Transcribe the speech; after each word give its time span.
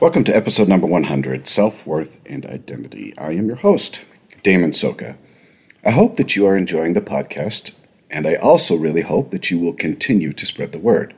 Welcome 0.00 0.24
to 0.24 0.34
episode 0.34 0.66
number 0.66 0.86
100 0.86 1.46
Self 1.46 1.86
Worth 1.86 2.16
and 2.24 2.46
Identity. 2.46 3.12
I 3.18 3.32
am 3.32 3.48
your 3.48 3.56
host, 3.56 4.02
Damon 4.42 4.70
Soka. 4.70 5.18
I 5.84 5.90
hope 5.90 6.16
that 6.16 6.34
you 6.34 6.46
are 6.46 6.56
enjoying 6.56 6.94
the 6.94 7.02
podcast, 7.02 7.72
and 8.08 8.26
I 8.26 8.36
also 8.36 8.76
really 8.76 9.02
hope 9.02 9.30
that 9.30 9.50
you 9.50 9.58
will 9.58 9.74
continue 9.74 10.32
to 10.32 10.46
spread 10.46 10.72
the 10.72 10.78
word. 10.78 11.14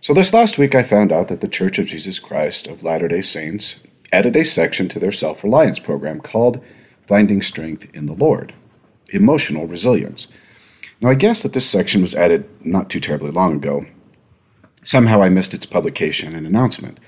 So, 0.00 0.14
this 0.14 0.32
last 0.32 0.56
week, 0.56 0.74
I 0.74 0.82
found 0.82 1.12
out 1.12 1.28
that 1.28 1.42
the 1.42 1.48
Church 1.48 1.78
of 1.78 1.84
Jesus 1.84 2.18
Christ 2.18 2.66
of 2.66 2.82
Latter 2.82 3.08
day 3.08 3.20
Saints 3.20 3.76
added 4.10 4.36
a 4.36 4.44
section 4.46 4.88
to 4.88 4.98
their 4.98 5.12
self 5.12 5.44
reliance 5.44 5.78
program 5.78 6.18
called 6.18 6.64
Finding 7.06 7.42
Strength 7.42 7.94
in 7.94 8.06
the 8.06 8.14
Lord 8.14 8.54
Emotional 9.10 9.66
Resilience. 9.66 10.28
Now, 11.02 11.10
I 11.10 11.14
guess 11.14 11.42
that 11.42 11.52
this 11.52 11.68
section 11.68 12.00
was 12.00 12.14
added 12.14 12.48
not 12.64 12.88
too 12.88 13.00
terribly 13.00 13.32
long 13.32 13.56
ago. 13.56 13.84
Somehow 14.82 15.20
I 15.20 15.28
missed 15.28 15.52
its 15.52 15.66
publication 15.66 16.34
and 16.34 16.46
announcement. 16.46 16.98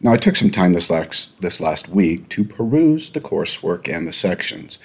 Now, 0.00 0.12
I 0.12 0.16
took 0.16 0.36
some 0.36 0.50
time 0.50 0.74
this 0.74 0.90
last, 0.90 1.40
this 1.40 1.60
last 1.60 1.88
week 1.88 2.28
to 2.28 2.44
peruse 2.44 3.10
the 3.10 3.20
coursework 3.20 3.92
and 3.92 4.06
the 4.06 4.12
sections. 4.12 4.78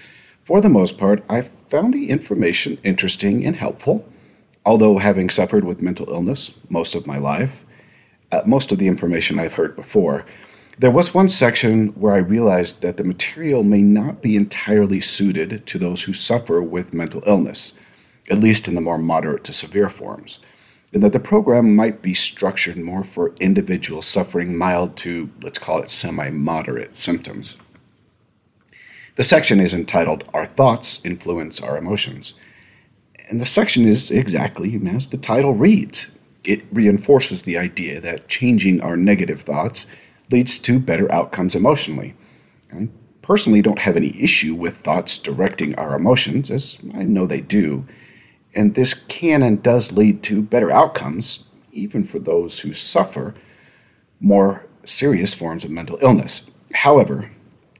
For 0.43 0.59
the 0.59 0.69
most 0.69 0.97
part, 0.97 1.23
I 1.29 1.49
found 1.69 1.93
the 1.93 2.09
information 2.09 2.79
interesting 2.83 3.45
and 3.45 3.55
helpful, 3.55 4.07
although 4.65 4.97
having 4.97 5.29
suffered 5.29 5.65
with 5.65 5.83
mental 5.83 6.09
illness 6.09 6.51
most 6.69 6.95
of 6.95 7.05
my 7.05 7.19
life, 7.19 7.63
uh, 8.31 8.41
most 8.47 8.71
of 8.71 8.79
the 8.79 8.87
information 8.87 9.37
I've 9.37 9.53
heard 9.53 9.75
before, 9.75 10.25
there 10.79 10.89
was 10.89 11.13
one 11.13 11.29
section 11.29 11.89
where 11.89 12.13
I 12.13 12.17
realized 12.17 12.81
that 12.81 12.97
the 12.97 13.03
material 13.03 13.63
may 13.63 13.83
not 13.83 14.23
be 14.23 14.35
entirely 14.35 14.99
suited 14.99 15.67
to 15.67 15.77
those 15.77 16.01
who 16.01 16.13
suffer 16.13 16.63
with 16.63 16.95
mental 16.95 17.21
illness, 17.27 17.73
at 18.31 18.39
least 18.39 18.67
in 18.67 18.73
the 18.73 18.81
more 18.81 18.97
moderate 18.97 19.43
to 19.43 19.53
severe 19.53 19.89
forms, 19.89 20.39
that 21.01 21.11
the 21.11 21.19
program 21.19 21.75
might 21.75 22.01
be 22.01 22.13
structured 22.13 22.77
more 22.77 23.03
for 23.03 23.33
individuals 23.39 24.05
suffering 24.05 24.55
mild 24.55 24.95
to, 24.97 25.29
let's 25.41 25.57
call 25.57 25.79
it 25.79 25.89
semi 25.89 26.29
moderate 26.29 26.95
symptoms. 26.95 27.57
The 29.15 29.23
section 29.23 29.59
is 29.59 29.73
entitled 29.73 30.23
Our 30.33 30.45
Thoughts 30.45 31.01
Influence 31.03 31.59
Our 31.59 31.77
Emotions. 31.77 32.33
And 33.29 33.39
the 33.39 33.45
section 33.45 33.87
is 33.87 34.11
exactly 34.11 34.79
as 34.87 35.07
the 35.07 35.17
title 35.17 35.53
reads. 35.53 36.07
It 36.43 36.63
reinforces 36.71 37.43
the 37.43 37.57
idea 37.57 38.01
that 38.01 38.27
changing 38.27 38.81
our 38.81 38.97
negative 38.97 39.41
thoughts 39.41 39.87
leads 40.31 40.59
to 40.59 40.79
better 40.79 41.11
outcomes 41.11 41.55
emotionally. 41.55 42.15
I 42.73 42.87
personally 43.21 43.61
don't 43.61 43.79
have 43.79 43.95
any 43.95 44.19
issue 44.21 44.53
with 44.53 44.77
thoughts 44.77 45.17
directing 45.17 45.75
our 45.75 45.95
emotions, 45.95 46.51
as 46.51 46.77
I 46.95 47.03
know 47.03 47.25
they 47.25 47.41
do. 47.41 47.85
And 48.55 48.75
this 48.75 48.93
can 48.93 49.43
and 49.43 49.61
does 49.61 49.91
lead 49.91 50.23
to 50.23 50.41
better 50.41 50.71
outcomes, 50.71 51.45
even 51.71 52.03
for 52.03 52.19
those 52.19 52.59
who 52.59 52.73
suffer 52.73 53.33
more 54.19 54.65
serious 54.85 55.33
forms 55.33 55.63
of 55.63 55.71
mental 55.71 55.97
illness. 56.01 56.43
However, 56.73 57.29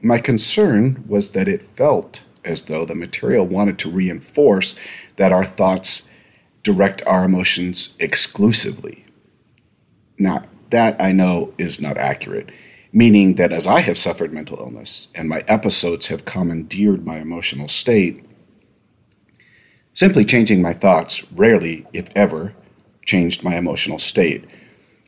my 0.02 0.20
concern 0.20 1.04
was 1.08 1.32
that 1.32 1.48
it 1.48 1.70
felt 1.76 2.22
as 2.44 2.64
though 2.64 2.86
the 2.86 2.96
material 2.96 3.46
wanted 3.46 3.80
to 3.80 3.90
reinforce 3.90 4.76
that 5.16 5.32
our 5.32 5.46
thoughts 5.46 6.04
direct 6.64 7.06
our 7.06 7.26
emotions 7.26 7.94
exclusively. 8.00 9.06
Now, 10.18 10.44
that 10.72 11.00
I 11.00 11.12
know 11.12 11.54
is 11.58 11.80
not 11.80 11.98
accurate, 11.98 12.52
meaning 12.92 13.36
that 13.36 13.54
as 13.54 13.68
I 13.68 13.80
have 13.82 13.98
suffered 13.98 14.34
mental 14.34 14.58
illness 14.60 15.08
and 15.14 15.30
my 15.30 15.44
episodes 15.48 16.08
have 16.08 16.26
commandeered 16.26 17.06
my 17.06 17.18
emotional 17.20 17.68
state, 17.68 18.26
simply 19.94 20.26
changing 20.26 20.62
my 20.62 20.74
thoughts 20.74 21.24
rarely, 21.34 21.86
if 21.94 22.10
ever, 22.16 22.54
changed 23.06 23.44
my 23.44 23.56
emotional 23.56 24.00
state. 24.00 24.46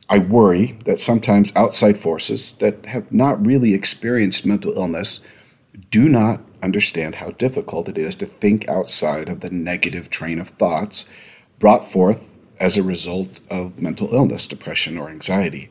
I 0.08 0.18
worry 0.18 0.78
that 0.84 1.00
sometimes 1.00 1.52
outside 1.56 1.98
forces 1.98 2.52
that 2.54 2.86
have 2.86 3.10
not 3.10 3.44
really 3.44 3.74
experienced 3.74 4.46
mental 4.46 4.72
illness 4.72 5.20
do 5.90 6.08
not 6.08 6.40
understand 6.62 7.16
how 7.16 7.30
difficult 7.32 7.88
it 7.88 7.98
is 7.98 8.14
to 8.16 8.26
think 8.26 8.68
outside 8.68 9.28
of 9.28 9.40
the 9.40 9.50
negative 9.50 10.08
train 10.10 10.38
of 10.38 10.48
thoughts 10.48 11.06
brought 11.58 11.90
forth 11.90 12.30
as 12.60 12.76
a 12.76 12.82
result 12.82 13.40
of 13.50 13.80
mental 13.80 14.14
illness, 14.14 14.46
depression, 14.46 14.96
or 14.96 15.10
anxiety. 15.10 15.68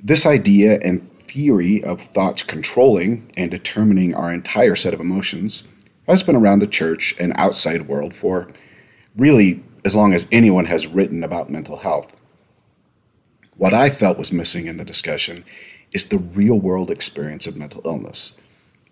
This 0.00 0.26
idea 0.26 0.80
and 0.80 1.08
theory 1.28 1.82
of 1.84 2.00
thoughts 2.00 2.42
controlling 2.42 3.30
and 3.36 3.50
determining 3.50 4.14
our 4.14 4.32
entire 4.32 4.74
set 4.74 4.94
of 4.94 5.00
emotions 5.00 5.62
has 6.08 6.22
been 6.22 6.36
around 6.36 6.58
the 6.58 6.66
church 6.66 7.14
and 7.18 7.32
outside 7.36 7.88
world 7.88 8.14
for 8.14 8.48
really 9.16 9.62
as 9.84 9.96
long 9.96 10.12
as 10.12 10.26
anyone 10.32 10.64
has 10.64 10.86
written 10.86 11.22
about 11.22 11.50
mental 11.50 11.76
health. 11.76 12.20
What 13.56 13.74
I 13.74 13.90
felt 13.90 14.18
was 14.18 14.32
missing 14.32 14.66
in 14.66 14.76
the 14.76 14.84
discussion 14.84 15.44
is 15.92 16.06
the 16.06 16.18
real 16.18 16.58
world 16.58 16.90
experience 16.90 17.46
of 17.46 17.56
mental 17.56 17.82
illness. 17.84 18.32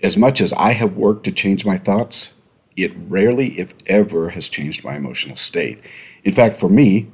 As 0.02 0.16
much 0.16 0.40
as 0.40 0.52
I 0.52 0.72
have 0.72 0.96
worked 0.96 1.24
to 1.24 1.32
change 1.32 1.64
my 1.64 1.78
thoughts, 1.78 2.32
it 2.76 2.92
rarely, 3.08 3.58
if 3.58 3.74
ever, 3.86 4.30
has 4.30 4.48
changed 4.48 4.84
my 4.84 4.96
emotional 4.96 5.36
state. 5.36 5.82
In 6.24 6.32
fact, 6.32 6.56
for 6.56 6.68
me, 6.68 7.10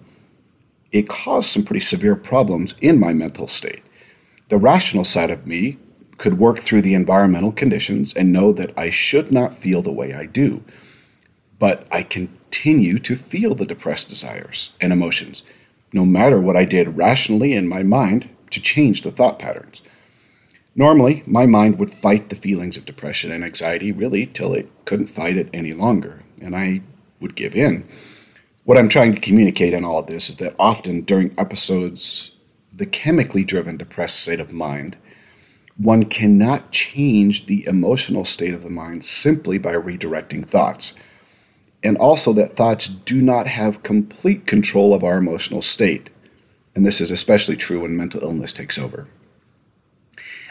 it 0.92 1.08
caused 1.08 1.50
some 1.50 1.64
pretty 1.64 1.80
severe 1.80 2.16
problems 2.16 2.74
in 2.80 3.00
my 3.00 3.12
mental 3.12 3.48
state. 3.48 3.82
The 4.48 4.58
rational 4.58 5.04
side 5.04 5.30
of 5.30 5.46
me 5.46 5.78
could 6.18 6.38
work 6.38 6.60
through 6.60 6.82
the 6.82 6.94
environmental 6.94 7.52
conditions 7.52 8.14
and 8.14 8.32
know 8.32 8.52
that 8.52 8.72
I 8.76 8.90
should 8.90 9.30
not 9.30 9.54
feel 9.54 9.82
the 9.82 9.92
way 9.92 10.14
I 10.14 10.26
do. 10.26 10.62
But 11.58 11.86
I 11.90 12.02
continue 12.02 12.98
to 13.00 13.16
feel 13.16 13.54
the 13.54 13.66
depressed 13.66 14.08
desires 14.08 14.70
and 14.80 14.92
emotions 14.92 15.42
no 15.92 16.04
matter 16.04 16.40
what 16.40 16.56
I 16.56 16.64
did 16.64 16.98
rationally 16.98 17.54
in 17.54 17.68
my 17.68 17.82
mind 17.82 18.28
to 18.50 18.60
change 18.60 19.02
the 19.02 19.10
thought 19.10 19.38
patterns. 19.38 19.82
Normally, 20.74 21.22
my 21.26 21.46
mind 21.46 21.78
would 21.78 21.90
fight 21.90 22.28
the 22.28 22.36
feelings 22.36 22.76
of 22.76 22.84
depression 22.84 23.32
and 23.32 23.42
anxiety 23.42 23.92
really 23.92 24.26
till 24.26 24.52
it 24.52 24.70
couldn't 24.84 25.06
fight 25.06 25.36
it 25.36 25.48
any 25.54 25.72
longer, 25.72 26.22
and 26.42 26.54
I 26.54 26.82
would 27.20 27.34
give 27.34 27.56
in. 27.56 27.88
What 28.64 28.76
I'm 28.76 28.90
trying 28.90 29.14
to 29.14 29.20
communicate 29.20 29.72
in 29.72 29.84
all 29.84 29.98
of 29.98 30.06
this 30.06 30.28
is 30.28 30.36
that 30.36 30.54
often 30.58 31.00
during 31.02 31.34
episodes, 31.38 32.32
the 32.74 32.84
chemically 32.84 33.42
driven 33.42 33.78
depressed 33.78 34.20
state 34.20 34.40
of 34.40 34.52
mind, 34.52 34.96
one 35.78 36.04
cannot 36.04 36.70
change 36.70 37.46
the 37.46 37.66
emotional 37.66 38.24
state 38.24 38.54
of 38.54 38.62
the 38.62 38.70
mind 38.70 39.04
simply 39.04 39.58
by 39.58 39.74
redirecting 39.74 40.46
thoughts 40.46 40.94
and 41.82 41.96
also 41.98 42.32
that 42.32 42.56
thoughts 42.56 42.88
do 42.88 43.20
not 43.20 43.46
have 43.46 43.82
complete 43.82 44.46
control 44.46 44.94
of 44.94 45.04
our 45.04 45.18
emotional 45.18 45.62
state. 45.62 46.10
And 46.74 46.84
this 46.84 47.00
is 47.00 47.10
especially 47.10 47.56
true 47.56 47.80
when 47.80 47.96
mental 47.96 48.22
illness 48.22 48.52
takes 48.52 48.78
over. 48.78 49.06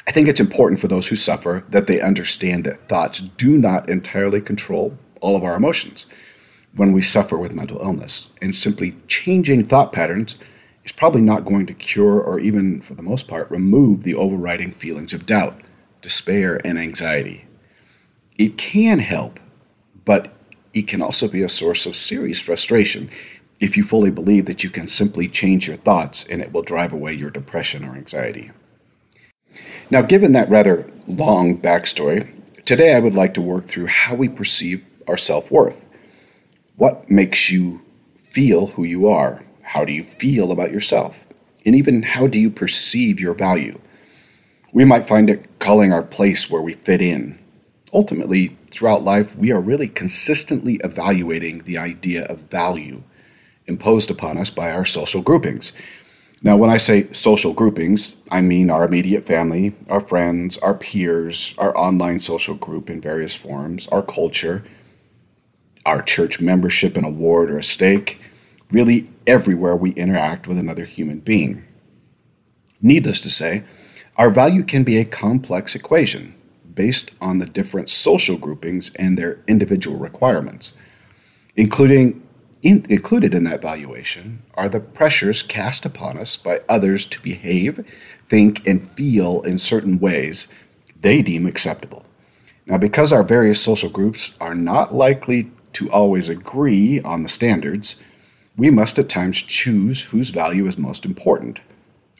I 0.07 0.11
think 0.11 0.27
it's 0.27 0.39
important 0.39 0.79
for 0.79 0.87
those 0.87 1.07
who 1.07 1.15
suffer 1.15 1.65
that 1.69 1.87
they 1.87 1.99
understand 1.99 2.63
that 2.63 2.87
thoughts 2.87 3.19
do 3.19 3.57
not 3.57 3.89
entirely 3.89 4.39
control 4.39 4.97
all 5.19 5.35
of 5.35 5.43
our 5.43 5.55
emotions 5.55 6.05
when 6.75 6.93
we 6.93 7.01
suffer 7.01 7.37
with 7.37 7.53
mental 7.53 7.81
illness. 7.81 8.29
And 8.41 8.55
simply 8.55 8.95
changing 9.07 9.65
thought 9.65 9.91
patterns 9.91 10.37
is 10.85 10.91
probably 10.91 11.21
not 11.21 11.45
going 11.45 11.65
to 11.65 11.73
cure 11.73 12.21
or 12.21 12.39
even, 12.39 12.79
for 12.81 12.93
the 12.93 13.01
most 13.01 13.27
part, 13.27 13.49
remove 13.49 14.03
the 14.03 14.15
overriding 14.15 14.71
feelings 14.71 15.13
of 15.13 15.25
doubt, 15.25 15.59
despair, 16.01 16.61
and 16.63 16.77
anxiety. 16.77 17.43
It 18.37 18.57
can 18.57 18.99
help, 18.99 19.39
but 20.05 20.33
it 20.73 20.87
can 20.87 21.01
also 21.01 21.27
be 21.27 21.41
a 21.41 21.49
source 21.49 21.85
of 21.85 21.95
serious 21.95 22.39
frustration 22.39 23.09
if 23.59 23.75
you 23.77 23.83
fully 23.83 24.11
believe 24.11 24.45
that 24.45 24.63
you 24.63 24.69
can 24.69 24.85
simply 24.87 25.27
change 25.27 25.67
your 25.67 25.77
thoughts 25.77 26.25
and 26.29 26.41
it 26.41 26.51
will 26.51 26.61
drive 26.61 26.93
away 26.93 27.13
your 27.13 27.29
depression 27.29 27.83
or 27.83 27.95
anxiety. 27.95 28.51
Now, 29.89 30.01
given 30.01 30.33
that 30.33 30.49
rather 30.49 30.89
long 31.07 31.57
backstory, 31.57 32.29
today 32.65 32.93
I 32.93 32.99
would 32.99 33.15
like 33.15 33.33
to 33.35 33.41
work 33.41 33.67
through 33.67 33.87
how 33.87 34.15
we 34.15 34.27
perceive 34.27 34.83
our 35.07 35.17
self 35.17 35.49
worth. 35.49 35.85
What 36.75 37.09
makes 37.09 37.49
you 37.49 37.81
feel 38.23 38.67
who 38.67 38.83
you 38.83 39.07
are? 39.07 39.44
How 39.75 39.83
do 39.83 39.91
you 39.91 40.05
feel 40.05 40.53
about 40.53 40.71
yourself? 40.71 41.25
And 41.65 41.75
even 41.75 42.01
how 42.01 42.27
do 42.27 42.39
you 42.39 42.49
perceive 42.49 43.19
your 43.19 43.33
value? 43.33 43.77
We 44.71 44.85
might 44.85 45.05
find 45.05 45.29
it 45.29 45.59
calling 45.59 45.91
our 45.91 46.01
place 46.01 46.49
where 46.49 46.61
we 46.61 46.75
fit 46.75 47.01
in. 47.01 47.37
Ultimately, 47.91 48.57
throughout 48.71 49.03
life, 49.03 49.35
we 49.35 49.51
are 49.51 49.59
really 49.59 49.89
consistently 49.89 50.75
evaluating 50.75 51.63
the 51.65 51.77
idea 51.77 52.23
of 52.27 52.39
value 52.49 53.03
imposed 53.67 54.09
upon 54.09 54.37
us 54.37 54.49
by 54.49 54.71
our 54.71 54.85
social 54.85 55.21
groupings. 55.21 55.73
Now, 56.41 56.55
when 56.55 56.69
I 56.69 56.77
say 56.77 57.11
social 57.11 57.51
groupings, 57.51 58.15
I 58.31 58.39
mean 58.39 58.69
our 58.69 58.85
immediate 58.85 59.25
family, 59.25 59.75
our 59.89 59.99
friends, 59.99 60.57
our 60.59 60.75
peers, 60.75 61.53
our 61.57 61.77
online 61.77 62.21
social 62.21 62.55
group 62.55 62.89
in 62.89 63.01
various 63.01 63.35
forms, 63.35 63.87
our 63.87 64.03
culture, 64.03 64.63
our 65.85 66.01
church 66.01 66.39
membership 66.39 66.95
in 66.95 67.03
a 67.03 67.09
ward 67.09 67.51
or 67.51 67.57
a 67.57 67.63
stake, 67.63 68.21
really 68.71 69.09
everywhere 69.27 69.75
we 69.75 69.91
interact 69.91 70.47
with 70.47 70.57
another 70.57 70.85
human 70.85 71.19
being. 71.19 71.63
Needless 72.81 73.19
to 73.21 73.29
say, 73.29 73.63
our 74.17 74.29
value 74.29 74.63
can 74.63 74.83
be 74.83 74.97
a 74.97 75.05
complex 75.05 75.75
equation 75.75 76.35
based 76.73 77.11
on 77.21 77.39
the 77.39 77.45
different 77.45 77.89
social 77.89 78.37
groupings 78.37 78.91
and 78.95 79.17
their 79.17 79.39
individual 79.47 79.97
requirements. 79.97 80.73
Including 81.55 82.21
in, 82.61 82.85
included 82.89 83.33
in 83.33 83.43
that 83.43 83.61
valuation 83.61 84.41
are 84.55 84.67
the 84.67 84.79
pressures 84.79 85.43
cast 85.43 85.85
upon 85.85 86.17
us 86.17 86.35
by 86.35 86.61
others 86.67 87.05
to 87.05 87.21
behave, 87.21 87.85
think, 88.27 88.65
and 88.67 88.91
feel 88.93 89.41
in 89.43 89.57
certain 89.57 89.99
ways 89.99 90.47
they 91.01 91.21
deem 91.21 91.45
acceptable. 91.45 92.03
Now, 92.65 92.77
because 92.77 93.13
our 93.13 93.23
various 93.23 93.61
social 93.61 93.89
groups 93.89 94.33
are 94.41 94.55
not 94.55 94.95
likely 94.95 95.51
to 95.73 95.91
always 95.91 96.29
agree 96.29 96.99
on 97.01 97.21
the 97.21 97.29
standards, 97.29 97.97
we 98.57 98.69
must 98.69 98.97
at 98.99 99.09
times 99.09 99.41
choose 99.41 100.01
whose 100.01 100.29
value 100.29 100.65
is 100.67 100.77
most 100.77 101.05
important, 101.05 101.59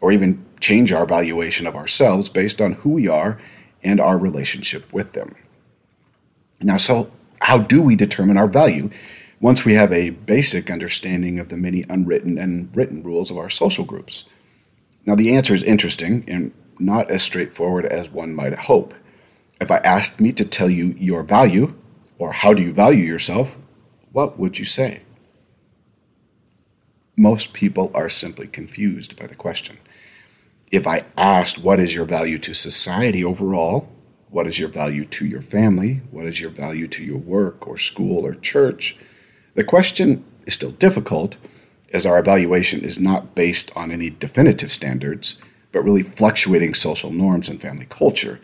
or 0.01 0.11
even 0.11 0.45
change 0.59 0.91
our 0.91 1.05
valuation 1.05 1.65
of 1.65 1.75
ourselves 1.75 2.29
based 2.29 2.61
on 2.61 2.73
who 2.73 2.91
we 2.91 3.07
are 3.07 3.39
and 3.83 4.01
our 4.01 4.17
relationship 4.17 4.91
with 4.91 5.13
them. 5.13 5.35
Now, 6.61 6.77
so 6.77 7.11
how 7.39 7.59
do 7.59 7.81
we 7.81 7.95
determine 7.95 8.37
our 8.37 8.47
value 8.47 8.89
once 9.39 9.63
we 9.63 9.73
have 9.73 9.93
a 9.93 10.09
basic 10.09 10.71
understanding 10.71 11.39
of 11.39 11.49
the 11.49 11.57
many 11.57 11.85
unwritten 11.89 12.37
and 12.37 12.75
written 12.75 13.03
rules 13.03 13.29
of 13.29 13.37
our 13.37 13.49
social 13.49 13.85
groups? 13.85 14.25
Now, 15.05 15.15
the 15.15 15.35
answer 15.35 15.53
is 15.53 15.63
interesting 15.63 16.23
and 16.27 16.51
not 16.79 17.11
as 17.11 17.23
straightforward 17.23 17.85
as 17.85 18.09
one 18.09 18.33
might 18.33 18.57
hope. 18.57 18.93
If 19.61 19.71
I 19.71 19.77
asked 19.77 20.19
me 20.19 20.33
to 20.33 20.43
tell 20.43 20.69
you 20.69 20.95
your 20.97 21.23
value, 21.23 21.73
or 22.17 22.31
how 22.31 22.53
do 22.53 22.63
you 22.63 22.73
value 22.73 23.05
yourself, 23.05 23.57
what 24.11 24.39
would 24.39 24.57
you 24.57 24.65
say? 24.65 25.01
Most 27.17 27.53
people 27.53 27.91
are 27.93 28.09
simply 28.09 28.47
confused 28.47 29.17
by 29.17 29.27
the 29.27 29.35
question. 29.35 29.77
If 30.69 30.85
I 30.85 31.03
asked, 31.15 31.57
What 31.57 31.79
is 31.79 31.95
your 31.95 32.05
value 32.05 32.37
to 32.39 32.53
society 32.53 33.23
overall? 33.23 33.87
What 34.29 34.47
is 34.47 34.59
your 34.59 34.67
value 34.67 35.05
to 35.05 35.25
your 35.25 35.41
family? 35.41 36.01
What 36.11 36.25
is 36.25 36.41
your 36.41 36.49
value 36.49 36.87
to 36.89 37.03
your 37.03 37.17
work 37.17 37.67
or 37.67 37.77
school 37.77 38.25
or 38.25 38.35
church? 38.35 38.97
The 39.53 39.63
question 39.63 40.25
is 40.45 40.55
still 40.55 40.71
difficult 40.71 41.37
as 41.93 42.05
our 42.05 42.19
evaluation 42.19 42.81
is 42.81 42.99
not 42.99 43.33
based 43.33 43.71
on 43.77 43.91
any 43.91 44.09
definitive 44.09 44.73
standards, 44.73 45.35
but 45.71 45.85
really 45.85 46.03
fluctuating 46.03 46.73
social 46.73 47.13
norms 47.13 47.47
and 47.47 47.61
family 47.61 47.85
culture. 47.89 48.41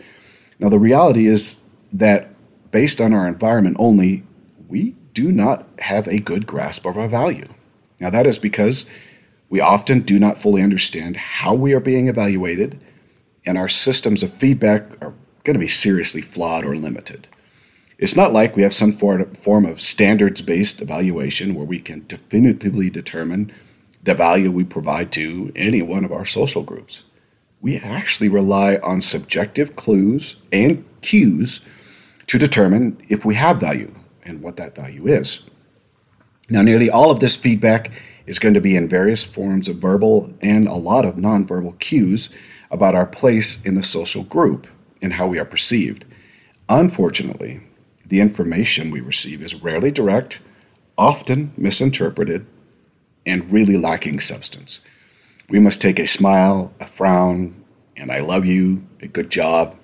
Now, 0.59 0.69
the 0.69 0.79
reality 0.79 1.27
is 1.27 1.61
that 1.91 2.33
based 2.71 3.01
on 3.01 3.11
our 3.11 3.27
environment 3.27 3.75
only, 3.79 4.23
we 4.69 4.95
do 5.13 5.29
not 5.29 5.67
have 5.79 6.07
a 6.07 6.19
good 6.19 6.47
grasp 6.47 6.85
of 6.85 6.97
our 6.97 7.09
value. 7.09 7.49
Now, 8.01 8.09
that 8.09 8.25
is 8.25 8.39
because 8.39 8.87
we 9.49 9.61
often 9.61 9.99
do 10.01 10.17
not 10.17 10.39
fully 10.39 10.63
understand 10.63 11.15
how 11.15 11.53
we 11.53 11.73
are 11.73 11.79
being 11.79 12.07
evaluated, 12.07 12.83
and 13.45 13.59
our 13.59 13.69
systems 13.69 14.23
of 14.23 14.33
feedback 14.33 14.81
are 15.01 15.13
going 15.43 15.53
to 15.53 15.59
be 15.59 15.67
seriously 15.67 16.21
flawed 16.21 16.65
or 16.65 16.75
limited. 16.75 17.27
It's 17.99 18.15
not 18.15 18.33
like 18.33 18.55
we 18.55 18.63
have 18.63 18.73
some 18.73 18.91
form 18.93 19.65
of 19.65 19.79
standards 19.79 20.41
based 20.41 20.81
evaluation 20.81 21.53
where 21.53 21.65
we 21.65 21.79
can 21.79 22.03
definitively 22.07 22.89
determine 22.89 23.51
the 24.01 24.15
value 24.15 24.49
we 24.49 24.63
provide 24.63 25.11
to 25.11 25.51
any 25.55 25.83
one 25.83 26.03
of 26.03 26.11
our 26.11 26.25
social 26.25 26.63
groups. 26.63 27.03
We 27.61 27.77
actually 27.77 28.29
rely 28.29 28.77
on 28.77 29.01
subjective 29.01 29.75
clues 29.75 30.37
and 30.51 30.83
cues 31.01 31.61
to 32.25 32.39
determine 32.39 32.97
if 33.09 33.25
we 33.25 33.35
have 33.35 33.59
value 33.59 33.93
and 34.23 34.41
what 34.41 34.57
that 34.57 34.75
value 34.75 35.05
is. 35.07 35.41
Now, 36.51 36.61
nearly 36.61 36.89
all 36.89 37.11
of 37.11 37.21
this 37.21 37.37
feedback 37.37 37.91
is 38.25 38.37
going 38.37 38.55
to 38.55 38.59
be 38.59 38.75
in 38.75 38.89
various 38.89 39.23
forms 39.23 39.69
of 39.69 39.77
verbal 39.77 40.33
and 40.41 40.67
a 40.67 40.73
lot 40.73 41.05
of 41.05 41.15
nonverbal 41.15 41.79
cues 41.79 42.29
about 42.71 42.93
our 42.93 43.05
place 43.05 43.63
in 43.63 43.75
the 43.75 43.83
social 43.83 44.23
group 44.23 44.67
and 45.01 45.13
how 45.13 45.27
we 45.27 45.39
are 45.39 45.45
perceived. 45.45 46.03
Unfortunately, 46.67 47.61
the 48.05 48.19
information 48.19 48.91
we 48.91 48.99
receive 48.99 49.41
is 49.41 49.63
rarely 49.63 49.91
direct, 49.91 50.39
often 50.97 51.53
misinterpreted, 51.55 52.45
and 53.25 53.49
really 53.49 53.77
lacking 53.77 54.19
substance. 54.19 54.81
We 55.47 55.59
must 55.59 55.79
take 55.79 55.99
a 55.99 56.05
smile, 56.05 56.73
a 56.81 56.85
frown, 56.85 57.63
and 57.95 58.11
I 58.11 58.19
love 58.19 58.45
you, 58.45 58.85
a 59.01 59.07
good 59.07 59.29
job, 59.29 59.77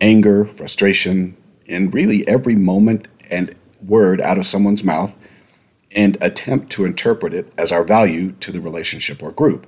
anger, 0.00 0.46
frustration, 0.46 1.36
and 1.68 1.92
really 1.92 2.26
every 2.26 2.56
moment 2.56 3.08
and 3.28 3.54
word 3.86 4.22
out 4.22 4.38
of 4.38 4.46
someone's 4.46 4.84
mouth 4.84 5.14
and 5.94 6.16
attempt 6.20 6.70
to 6.72 6.84
interpret 6.84 7.34
it 7.34 7.52
as 7.58 7.72
our 7.72 7.84
value 7.84 8.32
to 8.40 8.52
the 8.52 8.60
relationship 8.60 9.22
or 9.22 9.30
group. 9.32 9.66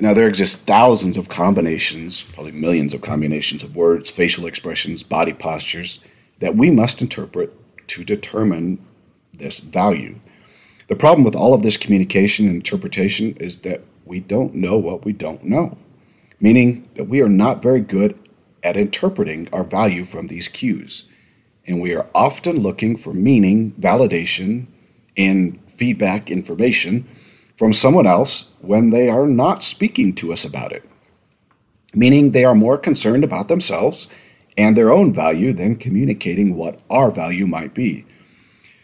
Now, 0.00 0.14
there 0.14 0.26
exist 0.26 0.58
thousands 0.60 1.18
of 1.18 1.28
combinations, 1.28 2.22
probably 2.22 2.52
millions 2.52 2.94
of 2.94 3.02
combinations 3.02 3.62
of 3.62 3.76
words, 3.76 4.10
facial 4.10 4.46
expressions, 4.46 5.02
body 5.02 5.34
postures 5.34 6.00
that 6.38 6.56
we 6.56 6.70
must 6.70 7.02
interpret 7.02 7.54
to 7.88 8.04
determine 8.04 8.82
this 9.36 9.58
value. 9.58 10.18
The 10.88 10.96
problem 10.96 11.22
with 11.22 11.36
all 11.36 11.52
of 11.52 11.62
this 11.62 11.76
communication 11.76 12.46
and 12.46 12.56
interpretation 12.56 13.36
is 13.36 13.58
that 13.58 13.82
we 14.06 14.20
don't 14.20 14.54
know 14.54 14.78
what 14.78 15.04
we 15.04 15.12
don't 15.12 15.44
know, 15.44 15.76
meaning 16.40 16.88
that 16.94 17.04
we 17.04 17.20
are 17.20 17.28
not 17.28 17.62
very 17.62 17.80
good 17.80 18.18
at 18.62 18.78
interpreting 18.78 19.48
our 19.52 19.64
value 19.64 20.04
from 20.04 20.26
these 20.26 20.48
cues. 20.48 21.09
And 21.66 21.80
we 21.80 21.94
are 21.94 22.06
often 22.14 22.60
looking 22.60 22.96
for 22.96 23.12
meaning, 23.12 23.72
validation, 23.72 24.66
and 25.16 25.60
feedback 25.70 26.30
information 26.30 27.06
from 27.56 27.72
someone 27.72 28.06
else 28.06 28.52
when 28.60 28.90
they 28.90 29.08
are 29.08 29.26
not 29.26 29.62
speaking 29.62 30.14
to 30.14 30.32
us 30.32 30.44
about 30.44 30.72
it, 30.72 30.88
meaning 31.94 32.30
they 32.30 32.44
are 32.44 32.54
more 32.54 32.78
concerned 32.78 33.24
about 33.24 33.48
themselves 33.48 34.08
and 34.56 34.76
their 34.76 34.92
own 34.92 35.12
value 35.12 35.52
than 35.52 35.76
communicating 35.76 36.56
what 36.56 36.80
our 36.90 37.10
value 37.10 37.46
might 37.46 37.74
be. 37.74 38.04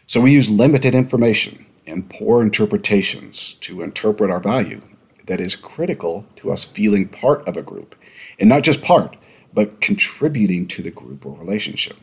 So 0.06 0.20
we 0.20 0.32
use 0.32 0.48
limited 0.48 0.94
information 0.94 1.66
and 1.86 2.08
poor 2.08 2.42
interpretations 2.42 3.54
to 3.54 3.82
interpret 3.82 4.30
our 4.30 4.40
value 4.40 4.80
that 5.26 5.40
is 5.40 5.56
critical 5.56 6.24
to 6.36 6.52
us 6.52 6.64
feeling 6.64 7.08
part 7.08 7.46
of 7.48 7.56
a 7.56 7.62
group, 7.62 7.96
and 8.38 8.48
not 8.48 8.62
just 8.62 8.82
part, 8.82 9.16
but 9.52 9.80
contributing 9.80 10.66
to 10.68 10.82
the 10.82 10.90
group 10.90 11.26
or 11.26 11.36
relationship. 11.38 11.96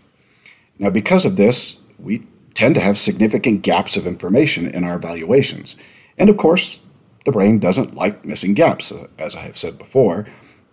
Now, 0.79 0.89
because 0.89 1.25
of 1.25 1.35
this, 1.35 1.77
we 1.99 2.25
tend 2.53 2.75
to 2.75 2.81
have 2.81 2.97
significant 2.97 3.61
gaps 3.61 3.97
of 3.97 4.07
information 4.07 4.67
in 4.67 4.83
our 4.83 4.95
evaluations 4.95 5.75
and 6.17 6.29
of 6.29 6.37
course, 6.37 6.81
the 7.25 7.31
brain 7.31 7.59
doesn't 7.59 7.95
like 7.95 8.25
missing 8.25 8.53
gaps, 8.53 8.91
uh, 8.91 9.07
as 9.17 9.35
I 9.35 9.41
have 9.41 9.57
said 9.57 9.77
before, 9.77 10.27